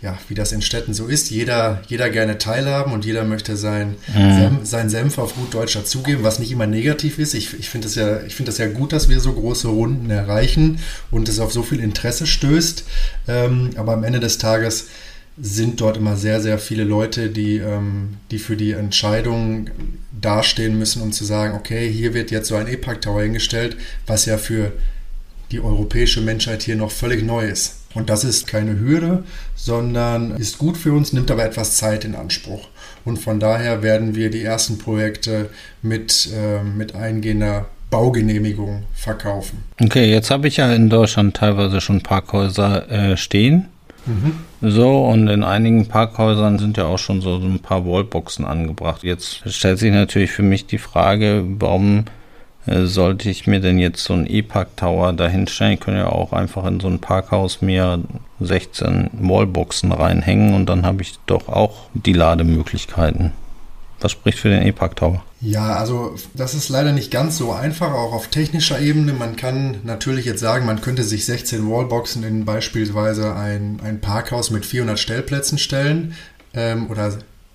[0.02, 3.96] ja, wie das in Städten so ist, jeder, jeder gerne teilhaben und jeder möchte sein,
[4.14, 4.34] mhm.
[4.34, 7.34] Senf, sein Senf auf gut Deutsch dazugeben, was nicht immer negativ ist.
[7.34, 10.78] Ich, ich finde es ja, find ja gut, dass wir so große Runden erreichen
[11.10, 12.84] und es auf so viel Interesse stößt.
[13.28, 14.86] Ähm, aber am Ende des Tages
[15.40, 19.70] sind dort immer sehr, sehr viele Leute, die, ähm, die für die Entscheidung
[20.20, 23.76] dastehen müssen, um zu sagen, okay, hier wird jetzt so ein E-Park Tower hingestellt,
[24.06, 24.72] was ja für
[25.50, 27.76] die europäische Menschheit hier noch völlig neu ist.
[27.94, 29.24] Und das ist keine Hürde,
[29.56, 32.68] sondern ist gut für uns, nimmt aber etwas Zeit in Anspruch.
[33.04, 35.48] Und von daher werden wir die ersten Projekte
[35.82, 39.64] mit, äh, mit eingehender Baugenehmigung verkaufen.
[39.80, 43.66] Okay, jetzt habe ich ja in Deutschland teilweise schon Parkhäuser äh, stehen.
[44.60, 49.02] So, und in einigen Parkhäusern sind ja auch schon so, so ein paar Wallboxen angebracht.
[49.02, 52.04] Jetzt stellt sich natürlich für mich die Frage, warum
[52.66, 55.74] äh, sollte ich mir denn jetzt so einen E-Park-Tower dahinstellen?
[55.74, 58.00] Ich könnte ja auch einfach in so ein Parkhaus mir
[58.40, 63.32] 16 Wallboxen reinhängen und dann habe ich doch auch die Lademöglichkeiten.
[64.00, 65.22] Was spricht für den E-Park Tower?
[65.40, 69.12] Ja, also das ist leider nicht ganz so einfach, auch auf technischer Ebene.
[69.12, 74.50] Man kann natürlich jetzt sagen, man könnte sich 16 Wallboxen in beispielsweise ein, ein Parkhaus
[74.50, 76.14] mit 400 Stellplätzen stellen
[76.54, 77.12] ähm, oder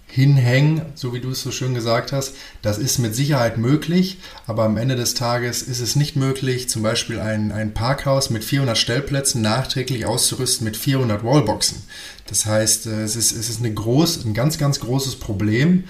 [0.07, 2.35] hinhängen, so wie du es so schön gesagt hast.
[2.61, 6.83] Das ist mit Sicherheit möglich, aber am Ende des Tages ist es nicht möglich, zum
[6.83, 11.83] Beispiel ein, ein Parkhaus mit 400 Stellplätzen nachträglich auszurüsten mit 400 Wallboxen.
[12.27, 15.83] Das heißt, äh, es ist, es ist eine groß, ein ganz, ganz großes Problem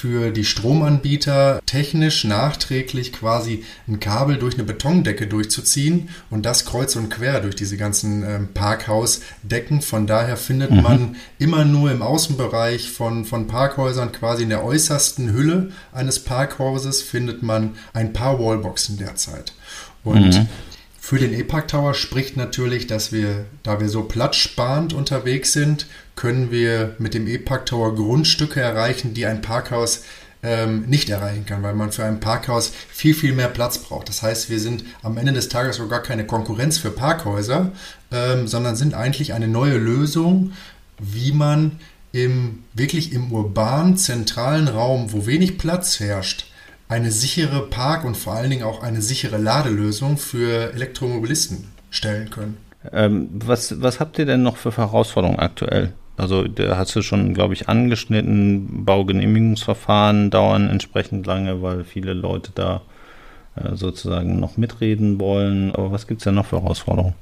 [0.00, 6.96] für die Stromanbieter technisch nachträglich quasi ein Kabel durch eine Betondecke durchzuziehen und das kreuz
[6.96, 9.82] und quer durch diese ganzen ähm, Parkhausdecken.
[9.82, 10.82] Von daher findet mhm.
[10.82, 17.02] man immer nur im Außenbereich von, von Parkhäusern, quasi in der äußersten Hülle eines Parkhauses,
[17.02, 19.52] findet man ein paar Wallboxen derzeit.
[20.02, 20.48] Und mhm.
[21.10, 26.52] Für den E-Park Tower spricht natürlich, dass wir, da wir so platzsparend unterwegs sind, können
[26.52, 30.04] wir mit dem E-Park Tower Grundstücke erreichen, die ein Parkhaus
[30.44, 34.08] ähm, nicht erreichen kann, weil man für ein Parkhaus viel, viel mehr Platz braucht.
[34.08, 37.72] Das heißt, wir sind am Ende des Tages so gar keine Konkurrenz für Parkhäuser,
[38.12, 40.52] ähm, sondern sind eigentlich eine neue Lösung,
[41.00, 41.80] wie man
[42.12, 46.49] im, wirklich im urbanen, zentralen Raum, wo wenig Platz herrscht,
[46.90, 52.56] eine sichere Park- und vor allen Dingen auch eine sichere Ladelösung für Elektromobilisten stellen können.
[52.92, 55.92] Ähm, was, was habt ihr denn noch für Herausforderungen aktuell?
[56.16, 58.84] Also da hast du schon, glaube ich, angeschnitten.
[58.84, 62.82] Baugenehmigungsverfahren dauern entsprechend lange, weil viele Leute da
[63.54, 65.72] äh, sozusagen noch mitreden wollen.
[65.74, 67.14] Aber was gibt es denn noch für Herausforderungen?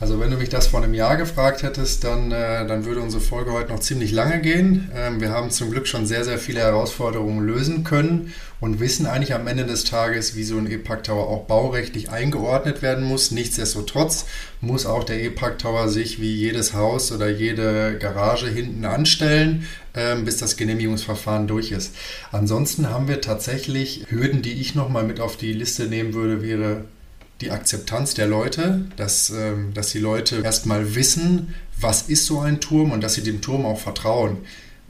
[0.00, 3.20] Also wenn du mich das vor einem Jahr gefragt hättest, dann, äh, dann würde unsere
[3.20, 4.92] Folge heute noch ziemlich lange gehen.
[4.94, 9.34] Ähm, wir haben zum Glück schon sehr, sehr viele Herausforderungen lösen können und wissen eigentlich
[9.34, 13.32] am Ende des Tages, wie so ein E-Park Tower auch baurechtlich eingeordnet werden muss.
[13.32, 14.26] Nichtsdestotrotz
[14.60, 20.24] muss auch der E-Park Tower sich wie jedes Haus oder jede Garage hinten anstellen, ähm,
[20.24, 21.96] bis das Genehmigungsverfahren durch ist.
[22.30, 26.84] Ansonsten haben wir tatsächlich Hürden, die ich nochmal mit auf die Liste nehmen würde, wäre
[27.40, 32.60] die Akzeptanz der Leute, dass, ähm, dass die Leute erstmal wissen, was ist so ein
[32.60, 34.38] Turm und dass sie dem Turm auch vertrauen.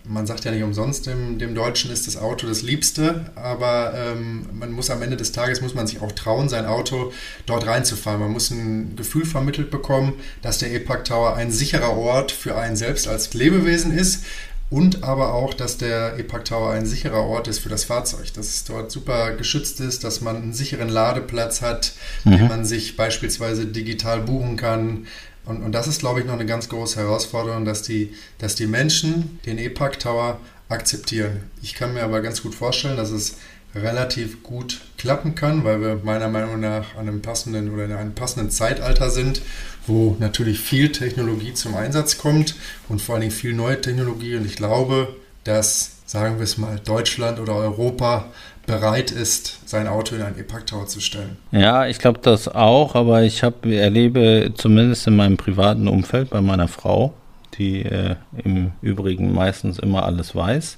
[0.05, 4.47] Man sagt ja nicht umsonst, dem, dem Deutschen ist das Auto das Liebste, aber ähm,
[4.55, 7.13] man muss am Ende des Tages, muss man sich auch trauen, sein Auto
[7.45, 8.21] dort reinzufahren.
[8.21, 12.77] Man muss ein Gefühl vermittelt bekommen, dass der E-Park Tower ein sicherer Ort für einen
[12.77, 14.25] selbst als Lebewesen ist,
[14.71, 18.49] und aber auch, dass der E-Park Tower ein sicherer Ort ist für das Fahrzeug, dass
[18.49, 21.93] es dort super geschützt ist, dass man einen sicheren Ladeplatz hat,
[22.25, 22.31] mhm.
[22.33, 25.07] den man sich beispielsweise digital buchen kann.
[25.47, 28.67] Und, und das ist, glaube ich, noch eine ganz große Herausforderung, dass die, dass die
[28.67, 31.45] Menschen den E-Park Tower akzeptieren.
[31.63, 33.37] Ich kann mir aber ganz gut vorstellen, dass es
[33.75, 38.15] relativ gut klappen kann, weil wir meiner Meinung nach an einem passenden oder in einem
[38.15, 39.41] passenden Zeitalter sind,
[39.87, 42.57] wo natürlich viel Technologie zum Einsatz kommt
[42.89, 44.37] und vor allen Dingen viel neue Technologie.
[44.37, 45.09] Und ich glaube,
[45.45, 48.27] dass, sagen wir es mal, Deutschland oder Europa
[48.67, 51.39] bereit ist, sein Auto in einen E-Park Tower zu stellen.
[51.53, 56.43] Ja, ich glaube das auch, aber ich hab, erlebe zumindest in meinem privaten Umfeld bei
[56.43, 57.15] meiner Frau,
[57.57, 60.77] die äh, im Übrigen meistens immer alles weiß,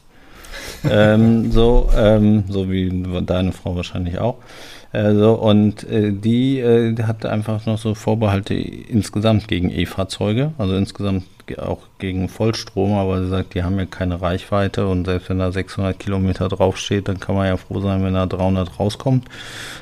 [0.89, 2.91] ähm, so, ähm, so wie
[3.23, 4.37] deine Frau wahrscheinlich auch.
[4.92, 10.74] Äh, so, und äh, die, äh, hat einfach noch so Vorbehalte insgesamt gegen E-Fahrzeuge, also
[10.74, 11.24] insgesamt
[11.59, 15.50] auch gegen Vollstrom, aber sie sagt, die haben ja keine Reichweite und selbst wenn da
[15.50, 19.26] 600 Kilometer draufsteht, dann kann man ja froh sein, wenn da 300 rauskommt.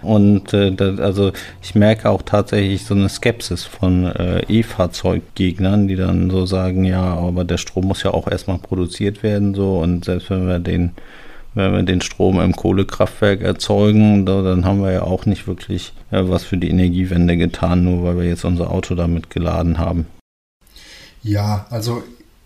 [0.03, 5.97] Und äh, das, also ich merke auch tatsächlich so eine Skepsis von äh, E-Fahrzeuggegnern, die
[5.97, 10.05] dann so sagen, ja, aber der Strom muss ja auch erstmal produziert werden so und
[10.05, 10.93] selbst wenn wir den
[11.59, 16.45] wenn wir den Strom im Kohlekraftwerk erzeugen, dann haben wir ja auch nicht wirklich was
[16.45, 20.07] für die Energiewende getan, nur weil wir jetzt unser Auto damit geladen haben.
[21.23, 22.03] Ja, also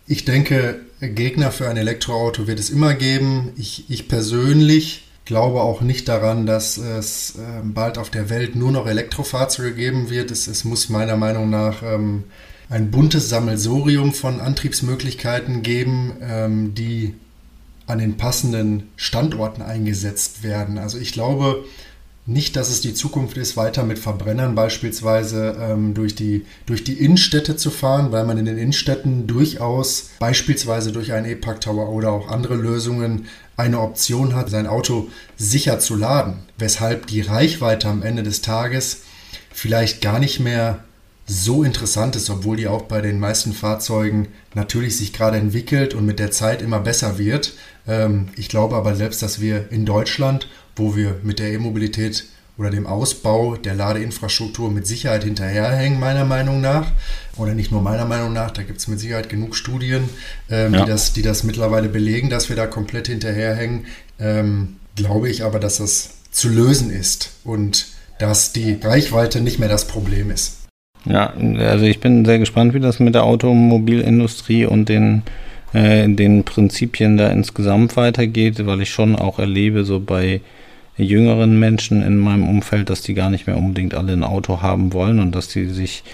[0.06, 3.52] ich denke, Gegner für ein Elektroauto wird es immer geben.
[3.56, 8.72] Ich, ich persönlich glaube auch nicht daran, dass es ähm, bald auf der Welt nur
[8.72, 10.30] noch Elektrofahrzeuge geben wird.
[10.30, 12.24] Es, es muss meiner Meinung nach ähm,
[12.68, 17.14] ein buntes Sammelsorium von Antriebsmöglichkeiten geben, ähm, die
[17.92, 20.78] an den passenden Standorten eingesetzt werden.
[20.78, 21.64] Also ich glaube
[22.24, 26.94] nicht, dass es die Zukunft ist, weiter mit Verbrennern beispielsweise ähm, durch, die, durch die
[26.94, 32.12] Innenstädte zu fahren, weil man in den Innenstädten durchaus beispielsweise durch einen E-Park Tower oder
[32.12, 33.26] auch andere Lösungen
[33.56, 39.02] eine Option hat, sein Auto sicher zu laden, weshalb die Reichweite am Ende des Tages
[39.52, 40.84] vielleicht gar nicht mehr
[41.32, 46.04] so interessant ist, obwohl die auch bei den meisten Fahrzeugen natürlich sich gerade entwickelt und
[46.04, 47.54] mit der Zeit immer besser wird.
[47.86, 52.24] Ähm, ich glaube aber selbst, dass wir in Deutschland, wo wir mit der E-Mobilität
[52.58, 56.92] oder dem Ausbau der Ladeinfrastruktur mit Sicherheit hinterherhängen, meiner Meinung nach.
[57.38, 60.10] Oder nicht nur meiner Meinung nach, da gibt es mit Sicherheit genug Studien,
[60.50, 60.84] ähm, ja.
[60.84, 63.86] die, das, die das mittlerweile belegen, dass wir da komplett hinterherhängen.
[64.18, 67.86] Ähm, glaube ich aber, dass das zu lösen ist und
[68.18, 70.61] dass die Reichweite nicht mehr das Problem ist.
[71.04, 75.22] Ja, also ich bin sehr gespannt, wie das mit der Automobilindustrie und den,
[75.72, 80.40] äh, den Prinzipien da insgesamt weitergeht, weil ich schon auch erlebe, so bei
[80.96, 84.92] jüngeren Menschen in meinem Umfeld, dass die gar nicht mehr unbedingt alle ein Auto haben
[84.92, 86.04] wollen und dass die sich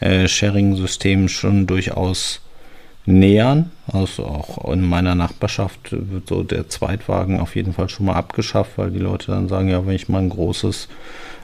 [0.00, 2.40] äh, Sharing-Systemen schon durchaus
[3.06, 3.70] nähern.
[3.92, 8.72] Also auch in meiner Nachbarschaft wird so der Zweitwagen auf jeden Fall schon mal abgeschafft,
[8.76, 10.88] weil die Leute dann sagen, ja, wenn ich mal ein großes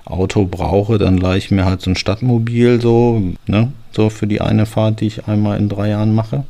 [0.05, 4.41] Auto brauche, dann leihe ich mir halt so ein Stadtmobil so, ne, so für die
[4.41, 6.45] eine Fahrt, die ich einmal in drei Jahren mache.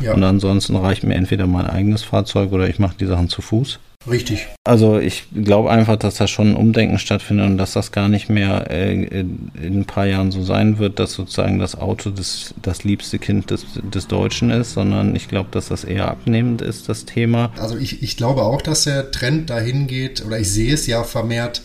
[0.00, 0.14] Ja.
[0.14, 3.78] Und ansonsten reicht mir entweder mein eigenes Fahrzeug oder ich mache die Sachen zu Fuß.
[4.10, 4.46] Richtig.
[4.64, 8.28] Also ich glaube einfach, dass da schon ein Umdenken stattfindet und dass das gar nicht
[8.28, 12.84] mehr äh, in ein paar Jahren so sein wird, dass sozusagen das Auto das, das
[12.84, 17.06] liebste Kind des, des Deutschen ist, sondern ich glaube, dass das eher abnehmend ist, das
[17.06, 17.50] Thema.
[17.58, 21.02] Also ich, ich glaube auch, dass der Trend dahin geht, oder ich sehe es ja
[21.02, 21.62] vermehrt,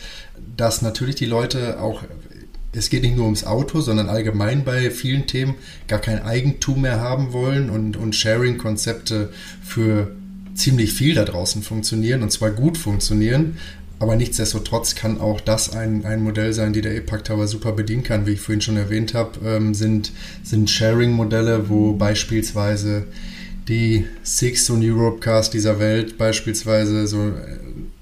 [0.56, 2.04] dass natürlich die Leute auch,
[2.72, 5.56] es geht nicht nur ums Auto, sondern allgemein bei vielen Themen
[5.88, 9.30] gar kein Eigentum mehr haben wollen und, und Sharing-Konzepte
[9.64, 10.12] für
[10.54, 13.58] ziemlich viel da draußen funktionieren und zwar gut funktionieren.
[13.98, 18.04] Aber nichtsdestotrotz kann auch das ein, ein Modell sein, die der E-Park Tower super bedienen
[18.04, 18.26] kann.
[18.26, 23.08] Wie ich vorhin schon erwähnt habe, ähm, sind, sind Sharing-Modelle, wo beispielsweise
[23.68, 27.34] die Six und Europecars dieser Welt beispielsweise so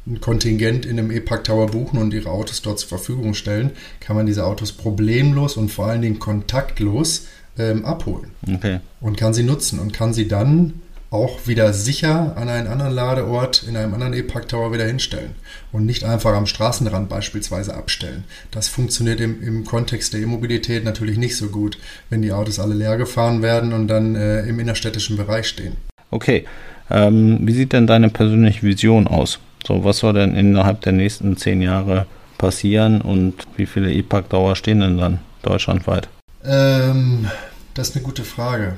[0.08, 4.16] ein Kontingent in einem E-Park Tower buchen und ihre Autos dort zur Verfügung stellen, kann
[4.16, 8.32] man diese Autos problemlos und vor allen Dingen kontaktlos ähm, abholen.
[8.56, 8.80] Okay.
[9.02, 13.64] Und kann sie nutzen und kann sie dann auch wieder sicher an einen anderen Ladeort
[13.64, 15.32] in einem anderen E-Park Tower wieder hinstellen
[15.72, 18.26] und nicht einfach am Straßenrand beispielsweise abstellen.
[18.52, 21.78] Das funktioniert im, im Kontext der E-Mobilität natürlich nicht so gut,
[22.10, 25.78] wenn die Autos alle leer gefahren werden und dann äh, im innerstädtischen Bereich stehen.
[26.12, 26.46] Okay,
[26.90, 29.40] ähm, wie sieht denn deine persönliche Vision aus?
[29.68, 32.06] So, was soll denn innerhalb der nächsten zehn Jahre
[32.38, 36.08] passieren und wie viele E-Park Tower stehen denn dann deutschlandweit?
[36.46, 37.28] Ähm,
[37.74, 38.78] das ist eine gute Frage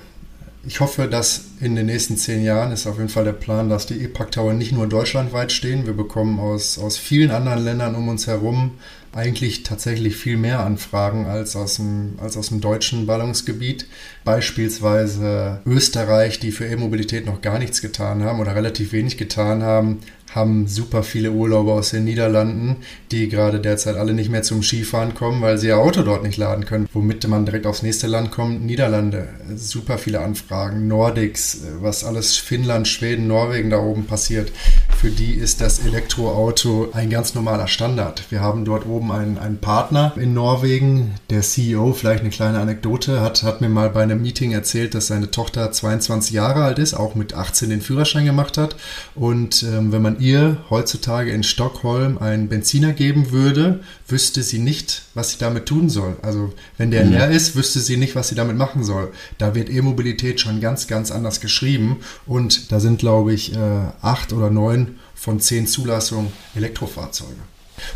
[0.66, 3.86] ich hoffe, dass in den nächsten zehn Jahren ist auf jeden Fall der Plan, dass
[3.86, 5.86] die E-Pack Tower nicht nur deutschlandweit stehen.
[5.86, 8.72] Wir bekommen aus, aus vielen anderen Ländern um uns herum
[9.12, 13.88] eigentlich tatsächlich viel mehr Anfragen als aus dem, als aus dem deutschen Ballungsgebiet.
[14.26, 20.00] Beispielsweise Österreich, die für E-Mobilität noch gar nichts getan haben oder relativ wenig getan haben,
[20.36, 22.78] haben super viele Urlauber aus den Niederlanden,
[23.12, 26.38] die gerade derzeit alle nicht mehr zum Skifahren kommen, weil sie ihr Auto dort nicht
[26.38, 26.88] laden können.
[26.94, 29.30] Womit man direkt aufs nächste Land kommt, Niederlande.
[29.56, 30.88] Super viele Anfragen.
[30.88, 34.52] Nordics, was alles Finnland, Schweden, Norwegen da oben passiert.
[35.00, 38.24] Für die ist das Elektroauto ein ganz normaler Standard.
[38.30, 41.16] Wir haben dort oben einen, einen Partner in Norwegen.
[41.30, 45.08] Der CEO, vielleicht eine kleine Anekdote, hat, hat mir mal bei einem Meeting erzählt, dass
[45.08, 48.76] seine Tochter 22 Jahre alt ist, auch mit 18 den Führerschein gemacht hat.
[49.16, 55.04] Und ähm, wenn man ihr heutzutage in Stockholm einen Benziner geben würde, wüsste sie nicht,
[55.14, 56.18] was sie damit tun soll.
[56.22, 57.12] Also wenn der mhm.
[57.12, 59.12] leer ist, wüsste sie nicht, was sie damit machen soll.
[59.38, 63.58] Da wird E-Mobilität schon ganz, ganz anders geschrieben und da sind, glaube ich, äh,
[64.02, 67.34] acht oder neun von zehn Zulassungen Elektrofahrzeuge.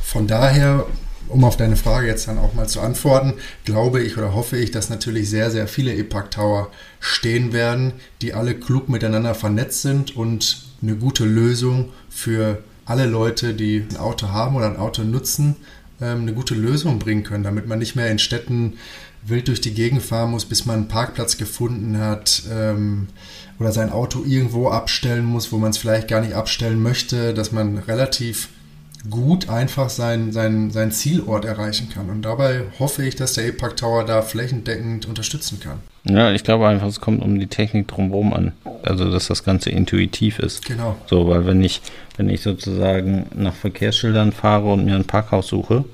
[0.01, 0.85] Von daher
[1.29, 3.33] um auf deine Frage jetzt dann auch mal zu antworten,
[3.65, 8.33] glaube ich oder hoffe ich, dass natürlich sehr, sehr viele E-Park Tower stehen werden, die
[8.33, 14.29] alle klug miteinander vernetzt sind und eine gute Lösung für alle Leute, die ein Auto
[14.29, 15.55] haben oder ein Auto nutzen,
[16.01, 18.77] ähm, eine gute Lösung bringen können, damit man nicht mehr in Städten
[19.25, 23.07] wild durch die Gegend fahren muss, bis man einen Parkplatz gefunden hat ähm,
[23.59, 27.51] oder sein Auto irgendwo abstellen muss, wo man es vielleicht gar nicht abstellen möchte, dass
[27.51, 28.49] man relativ
[29.09, 32.09] gut einfach sein, sein, sein Zielort erreichen kann.
[32.09, 35.79] Und dabei hoffe ich, dass der E-Park Tower da flächendeckend unterstützen kann.
[36.05, 38.51] Ja, ich glaube einfach, es kommt um die Technik drumherum an.
[38.83, 40.65] Also, dass das Ganze intuitiv ist.
[40.65, 40.95] Genau.
[41.07, 41.81] So, weil wenn ich,
[42.17, 45.85] wenn ich sozusagen nach Verkehrsschildern fahre und mir ein Parkhaus suche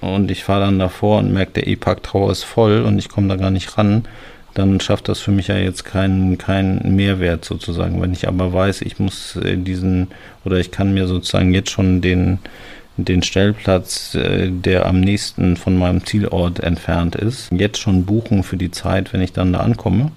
[0.00, 3.28] und ich fahre dann davor und merke, der E-Park Tower ist voll und ich komme
[3.28, 4.04] da gar nicht ran,
[4.58, 8.02] dann schafft das für mich ja jetzt keinen, keinen Mehrwert sozusagen.
[8.02, 10.08] Wenn ich aber weiß, ich muss diesen
[10.44, 12.38] oder ich kann mir sozusagen jetzt schon den,
[12.96, 18.56] den Stellplatz, äh, der am nächsten von meinem Zielort entfernt ist, jetzt schon buchen für
[18.56, 20.10] die Zeit, wenn ich dann da ankomme.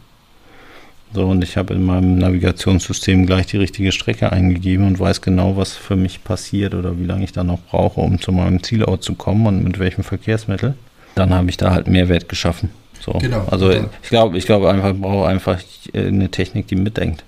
[1.13, 5.57] So, und ich habe in meinem Navigationssystem gleich die richtige Strecke eingegeben und weiß genau,
[5.57, 9.03] was für mich passiert oder wie lange ich dann noch brauche, um zu meinem Zielort
[9.03, 10.73] zu kommen und mit welchem Verkehrsmittel.
[11.15, 12.69] Dann habe ich da halt Mehrwert geschaffen.
[13.03, 13.13] So.
[13.13, 13.45] Genau.
[13.49, 13.89] Also genau.
[14.01, 15.59] ich glaube, ich glaube einfach, ich brauche einfach
[15.93, 17.23] äh, eine Technik, die mitdenkt.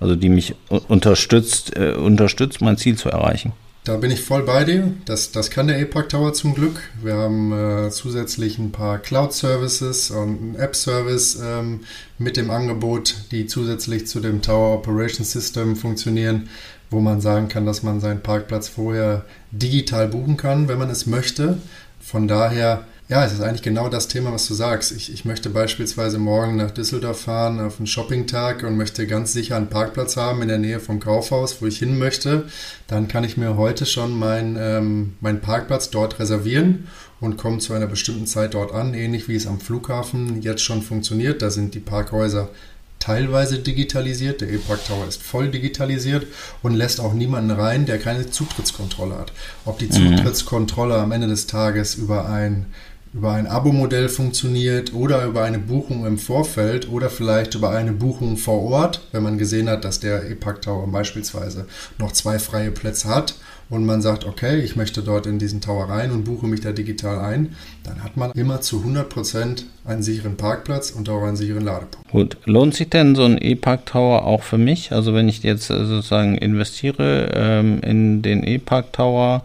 [0.00, 3.52] Also die mich unterstützt, äh, unterstützt, mein Ziel zu erreichen.
[3.84, 4.92] Da bin ich voll bei dir.
[5.06, 6.78] Das, das kann der ePark Tower zum Glück.
[7.02, 11.80] Wir haben äh, zusätzlich ein paar Cloud-Services und einen App-Service ähm,
[12.18, 16.50] mit dem Angebot, die zusätzlich zu dem Tower Operation System funktionieren,
[16.90, 21.06] wo man sagen kann, dass man seinen Parkplatz vorher digital buchen kann, wenn man es
[21.06, 21.56] möchte.
[21.98, 24.92] Von daher ja, es ist eigentlich genau das Thema, was du sagst.
[24.92, 29.56] Ich, ich möchte beispielsweise morgen nach Düsseldorf fahren auf einen Shoppingtag und möchte ganz sicher
[29.56, 32.44] einen Parkplatz haben in der Nähe vom Kaufhaus, wo ich hin möchte.
[32.86, 37.72] Dann kann ich mir heute schon meinen ähm, mein Parkplatz dort reservieren und komme zu
[37.72, 41.40] einer bestimmten Zeit dort an, ähnlich wie es am Flughafen jetzt schon funktioniert.
[41.40, 42.50] Da sind die Parkhäuser
[42.98, 44.40] teilweise digitalisiert.
[44.40, 46.26] Der E-Park Tower ist voll digitalisiert
[46.62, 49.32] und lässt auch niemanden rein, der keine Zutrittskontrolle hat.
[49.64, 50.16] Ob die mhm.
[50.16, 52.66] Zutrittskontrolle am Ende des Tages über ein
[53.14, 58.36] über ein Abo-Modell funktioniert oder über eine Buchung im Vorfeld oder vielleicht über eine Buchung
[58.36, 61.66] vor Ort, wenn man gesehen hat, dass der E-Park Tower beispielsweise
[61.98, 63.34] noch zwei freie Plätze hat
[63.70, 66.72] und man sagt, okay, ich möchte dort in diesen Tower rein und buche mich da
[66.72, 71.64] digital ein, dann hat man immer zu 100% einen sicheren Parkplatz und auch einen sicheren
[71.64, 72.10] Ladepunkt.
[72.10, 74.92] Gut, lohnt sich denn so ein E-Park Tower auch für mich?
[74.92, 79.44] Also wenn ich jetzt sozusagen investiere ähm, in den E-Park Tower,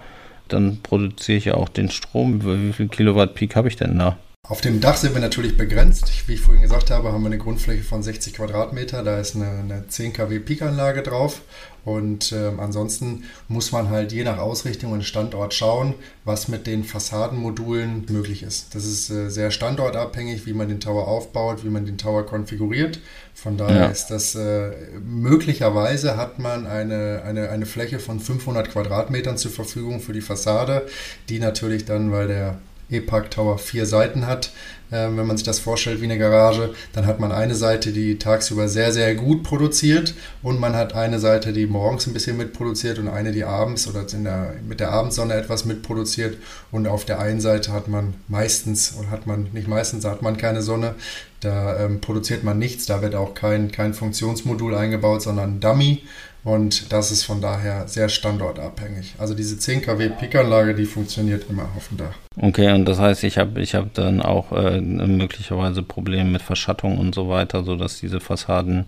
[0.54, 2.44] dann produziere ich ja auch den Strom.
[2.44, 4.18] Wie viel Kilowatt Peak habe ich denn da?
[4.50, 6.28] Auf dem Dach sind wir natürlich begrenzt.
[6.28, 9.02] Wie ich vorhin gesagt habe, haben wir eine Grundfläche von 60 Quadratmeter.
[9.02, 11.44] Da ist eine, eine 10 kW Peakanlage drauf.
[11.86, 15.94] Und äh, ansonsten muss man halt je nach Ausrichtung und Standort schauen,
[16.26, 18.76] was mit den Fassadenmodulen möglich ist.
[18.76, 23.00] Das ist äh, sehr standortabhängig, wie man den Tower aufbaut, wie man den Tower konfiguriert.
[23.34, 23.88] Von daher ja.
[23.88, 24.72] ist das äh,
[25.06, 30.86] möglicherweise hat man eine, eine, eine Fläche von 500 Quadratmetern zur Verfügung für die Fassade,
[31.30, 32.60] die natürlich dann, weil der
[32.90, 34.52] E-Park Tower vier Seiten hat.
[34.92, 38.20] Ähm, wenn man sich das vorstellt wie eine Garage, dann hat man eine Seite, die
[38.20, 40.14] tagsüber sehr, sehr gut produziert
[40.44, 44.04] und man hat eine Seite, die morgens ein bisschen mitproduziert und eine, die abends oder
[44.04, 46.38] der, mit der Abendsonne etwas mitproduziert.
[46.72, 50.38] Und auf der einen Seite hat man meistens, oder hat man nicht meistens, hat man
[50.38, 50.94] keine Sonne.
[51.40, 56.04] Da ähm, produziert man nichts, da wird auch kein, kein Funktionsmodul eingebaut, sondern ein Dummy.
[56.44, 59.16] Und das ist von daher sehr standortabhängig.
[59.18, 62.16] Also diese 10 kW Pickanlage, die funktioniert immer auf dem Dach.
[62.36, 66.98] Okay, und das heißt, ich habe ich hab dann auch äh, möglicherweise Probleme mit Verschattung
[66.98, 68.86] und so weiter, sodass diese Fassaden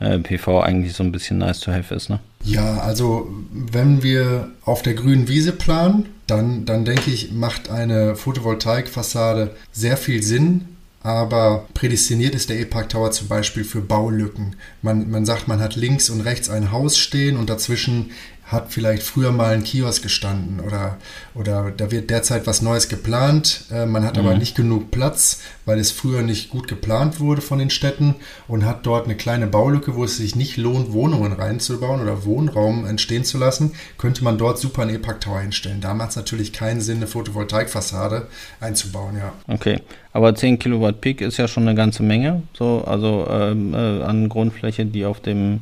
[0.00, 2.18] äh, PV eigentlich so ein bisschen nice to have ist, ne?
[2.44, 8.16] Ja, also wenn wir auf der grünen Wiese planen, dann, dann denke ich, macht eine
[8.16, 10.77] Photovoltaikfassade sehr viel Sinn,
[11.08, 14.56] aber prädestiniert ist der E-Park Tower zum Beispiel für Baulücken.
[14.82, 18.10] Man, man sagt, man hat links und rechts ein Haus stehen und dazwischen
[18.48, 20.96] hat vielleicht früher mal ein Kiosk gestanden oder,
[21.34, 23.64] oder da wird derzeit was Neues geplant.
[23.70, 24.26] Äh, man hat mhm.
[24.26, 28.14] aber nicht genug Platz, weil es früher nicht gut geplant wurde von den Städten
[28.48, 32.86] und hat dort eine kleine Baulücke, wo es sich nicht lohnt, Wohnungen reinzubauen oder Wohnraum
[32.86, 35.82] entstehen zu lassen, könnte man dort super einen E-Park Tower hinstellen.
[35.82, 38.28] Da macht es natürlich keinen Sinn, eine Photovoltaikfassade
[38.60, 39.32] einzubauen, ja.
[39.46, 39.80] Okay,
[40.14, 44.30] aber 10 Kilowatt Peak ist ja schon eine ganze Menge, so, also ähm, äh, an
[44.30, 45.60] Grundfläche, die auf dem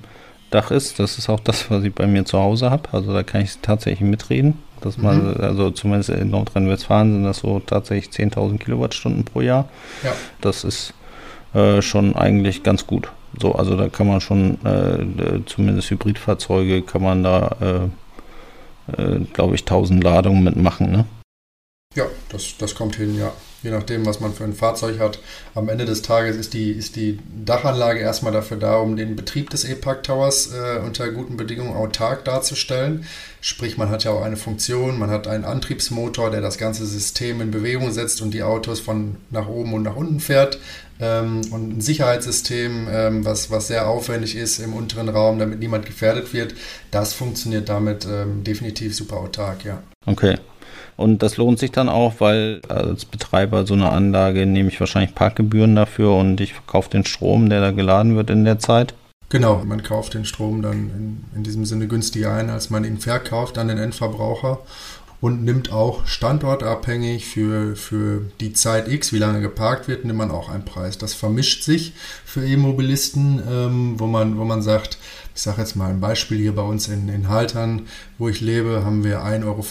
[0.50, 0.98] Dach ist.
[0.98, 2.88] Das ist auch das, was ich bei mir zu Hause habe.
[2.92, 4.58] Also da kann ich tatsächlich mitreden.
[4.80, 5.04] Das mhm.
[5.04, 9.68] mal, also zumindest in Nordrhein-Westfalen sind das so tatsächlich 10.000 Kilowattstunden pro Jahr.
[10.02, 10.12] Ja.
[10.40, 10.94] Das ist
[11.54, 13.08] äh, schon eigentlich ganz gut.
[13.40, 19.54] So, also da kann man schon, äh, zumindest Hybridfahrzeuge, kann man da, äh, äh glaube
[19.54, 21.04] ich, 1000 Ladungen mitmachen, ne?
[21.94, 23.32] Ja, das, das kommt hin, ja
[23.66, 25.18] je nachdem, was man für ein Fahrzeug hat.
[25.54, 29.50] Am Ende des Tages ist die, ist die Dachanlage erstmal dafür da, um den Betrieb
[29.50, 33.06] des E-Park Towers äh, unter guten Bedingungen autark darzustellen.
[33.40, 37.40] Sprich, man hat ja auch eine Funktion, man hat einen Antriebsmotor, der das ganze System
[37.40, 40.58] in Bewegung setzt und die Autos von nach oben und nach unten fährt.
[41.00, 45.86] Ähm, und ein Sicherheitssystem, ähm, was, was sehr aufwendig ist im unteren Raum, damit niemand
[45.86, 46.54] gefährdet wird.
[46.92, 49.82] Das funktioniert damit ähm, definitiv super autark, ja.
[50.06, 50.36] Okay.
[50.96, 55.14] Und das lohnt sich dann auch, weil als Betreiber so einer Anlage nehme ich wahrscheinlich
[55.14, 58.94] Parkgebühren dafür und ich verkaufe den Strom, der da geladen wird in der Zeit.
[59.28, 62.98] Genau, man kauft den Strom dann in, in diesem Sinne günstiger ein, als man ihn
[62.98, 64.60] verkauft an den Endverbraucher
[65.20, 70.30] und nimmt auch standortabhängig für, für die Zeit X, wie lange geparkt wird, nimmt man
[70.30, 70.98] auch einen Preis.
[70.98, 71.94] Das vermischt sich
[72.24, 74.98] für E-Mobilisten, ähm, wo, man, wo man sagt,
[75.34, 77.86] ich sage jetzt mal ein Beispiel hier bei uns in, in Haltern,
[78.18, 79.64] wo ich lebe, haben wir 1,50 Euro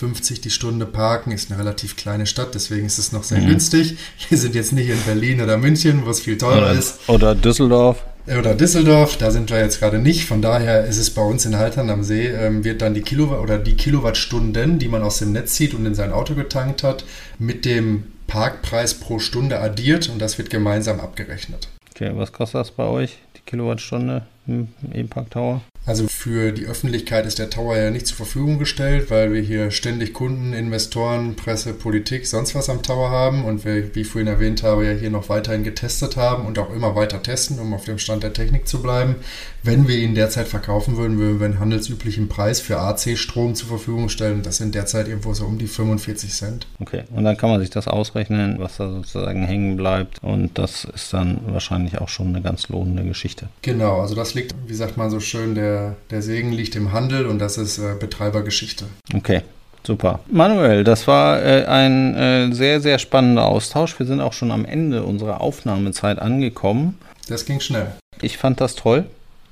[0.44, 1.32] die Stunde parken.
[1.32, 3.48] Ist eine relativ kleine Stadt, deswegen ist es noch sehr mhm.
[3.48, 3.98] günstig.
[4.30, 7.08] Wir sind jetzt nicht in Berlin oder München, wo es viel teurer oder, ist.
[7.08, 8.04] Oder Düsseldorf.
[8.28, 10.26] Oder Düsseldorf, da sind wir jetzt gerade nicht.
[10.26, 13.40] Von daher ist es bei uns in Haltern am See, ähm, wird dann die Kilowatt
[13.40, 17.06] oder die Kilowattstunden, die man aus dem Netz zieht und in sein Auto getankt hat,
[17.38, 21.68] mit dem Parkpreis pro Stunde addiert und das wird gemeinsam abgerechnet.
[21.92, 24.24] Okay, was kostet das bei euch, die Kilowattstunde?
[24.48, 25.62] im E-Park Tower?
[25.88, 29.70] Also für die Öffentlichkeit ist der Tower ja nicht zur Verfügung gestellt, weil wir hier
[29.70, 34.28] ständig Kunden, Investoren, Presse, Politik, sonst was am Tower haben und wir, wie ich vorhin
[34.28, 37.86] erwähnt habe, ja hier noch weiterhin getestet haben und auch immer weiter testen, um auf
[37.86, 39.18] dem Stand der Technik zu bleiben.
[39.66, 44.10] Wenn wir ihn derzeit verkaufen würden, würden wir einen handelsüblichen Preis für AC-Strom zur Verfügung
[44.10, 44.44] stellen.
[44.44, 46.68] Das sind derzeit irgendwo so um die 45 Cent.
[46.80, 50.84] Okay, und dann kann man sich das ausrechnen, was da sozusagen hängen bleibt und das
[50.84, 53.48] ist dann wahrscheinlich auch schon eine ganz lohnende Geschichte.
[53.64, 57.26] Genau, also das liegt, wie sagt man so schön, der, der Segen liegt im Handel
[57.26, 58.86] und das ist äh, Betreibergeschichte.
[59.16, 59.42] Okay.
[59.84, 60.20] Super.
[60.32, 63.98] Manuel, das war äh, ein äh, sehr, sehr spannender Austausch.
[64.00, 66.98] Wir sind auch schon am Ende unserer Aufnahmezeit angekommen.
[67.28, 67.92] Das ging schnell.
[68.22, 69.06] Ich fand das toll.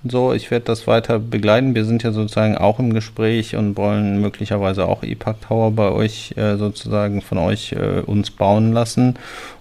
[0.06, 1.76] So, ich werde das weiter begleiten.
[1.76, 6.34] Wir sind ja sozusagen auch im Gespräch und wollen möglicherweise auch EPAC Tower bei euch
[6.36, 9.16] äh, sozusagen von euch äh, uns bauen lassen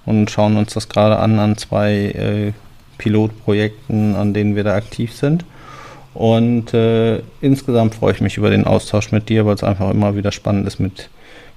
[0.05, 2.53] und schauen uns das gerade an an zwei äh,
[2.99, 5.45] Pilotprojekten, an denen wir da aktiv sind.
[6.13, 10.17] Und äh, insgesamt freue ich mich über den Austausch mit dir, weil es einfach immer
[10.17, 11.09] wieder spannend ist, mit,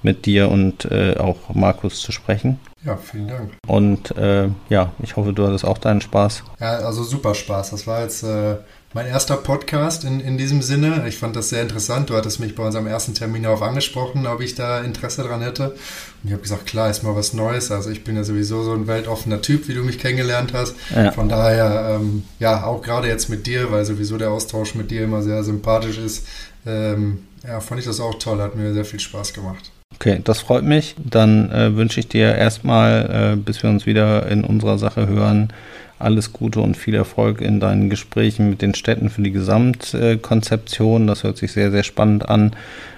[0.03, 2.59] mit dir und äh, auch Markus zu sprechen.
[2.85, 3.51] Ja, vielen Dank.
[3.67, 6.43] Und äh, ja, ich hoffe, du hattest auch deinen Spaß.
[6.59, 7.71] Ja, also super Spaß.
[7.71, 8.57] Das war jetzt äh,
[8.93, 11.03] mein erster Podcast in, in diesem Sinne.
[11.07, 12.11] Ich fand das sehr interessant.
[12.11, 15.71] Du hattest mich bei unserem ersten Termin darauf angesprochen, ob ich da Interesse dran hätte.
[15.71, 17.71] Und ich habe gesagt, klar, ist mal was Neues.
[17.71, 20.75] Also ich bin ja sowieso so ein weltoffener Typ, wie du mich kennengelernt hast.
[20.95, 21.11] Ja.
[21.11, 25.03] Von daher, ähm, ja, auch gerade jetzt mit dir, weil sowieso der Austausch mit dir
[25.03, 26.27] immer sehr sympathisch ist,
[26.67, 28.39] ähm, ja, fand ich das auch toll.
[28.41, 29.71] Hat mir sehr viel Spaß gemacht.
[30.05, 30.95] Okay, das freut mich.
[31.03, 35.49] Dann äh, wünsche ich dir erstmal, äh, bis wir uns wieder in unserer Sache hören,
[35.97, 41.07] alles Gute und viel Erfolg in deinen Gesprächen mit den Städten für die Gesamtkonzeption.
[41.07, 42.51] Das hört sich sehr, sehr spannend an.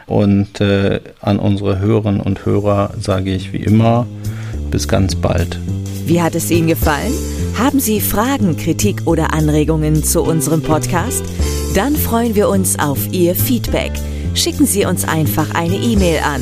[0.08, 4.08] Und äh, an unsere Hörerinnen und Hörer sage ich wie immer,
[4.72, 5.60] bis ganz bald.
[6.06, 7.14] Wie hat es Ihnen gefallen?
[7.58, 11.24] Haben Sie Fragen, Kritik oder Anregungen zu unserem Podcast?
[11.76, 13.92] Dann freuen wir uns auf Ihr Feedback.
[14.34, 16.42] Schicken Sie uns einfach eine E-Mail an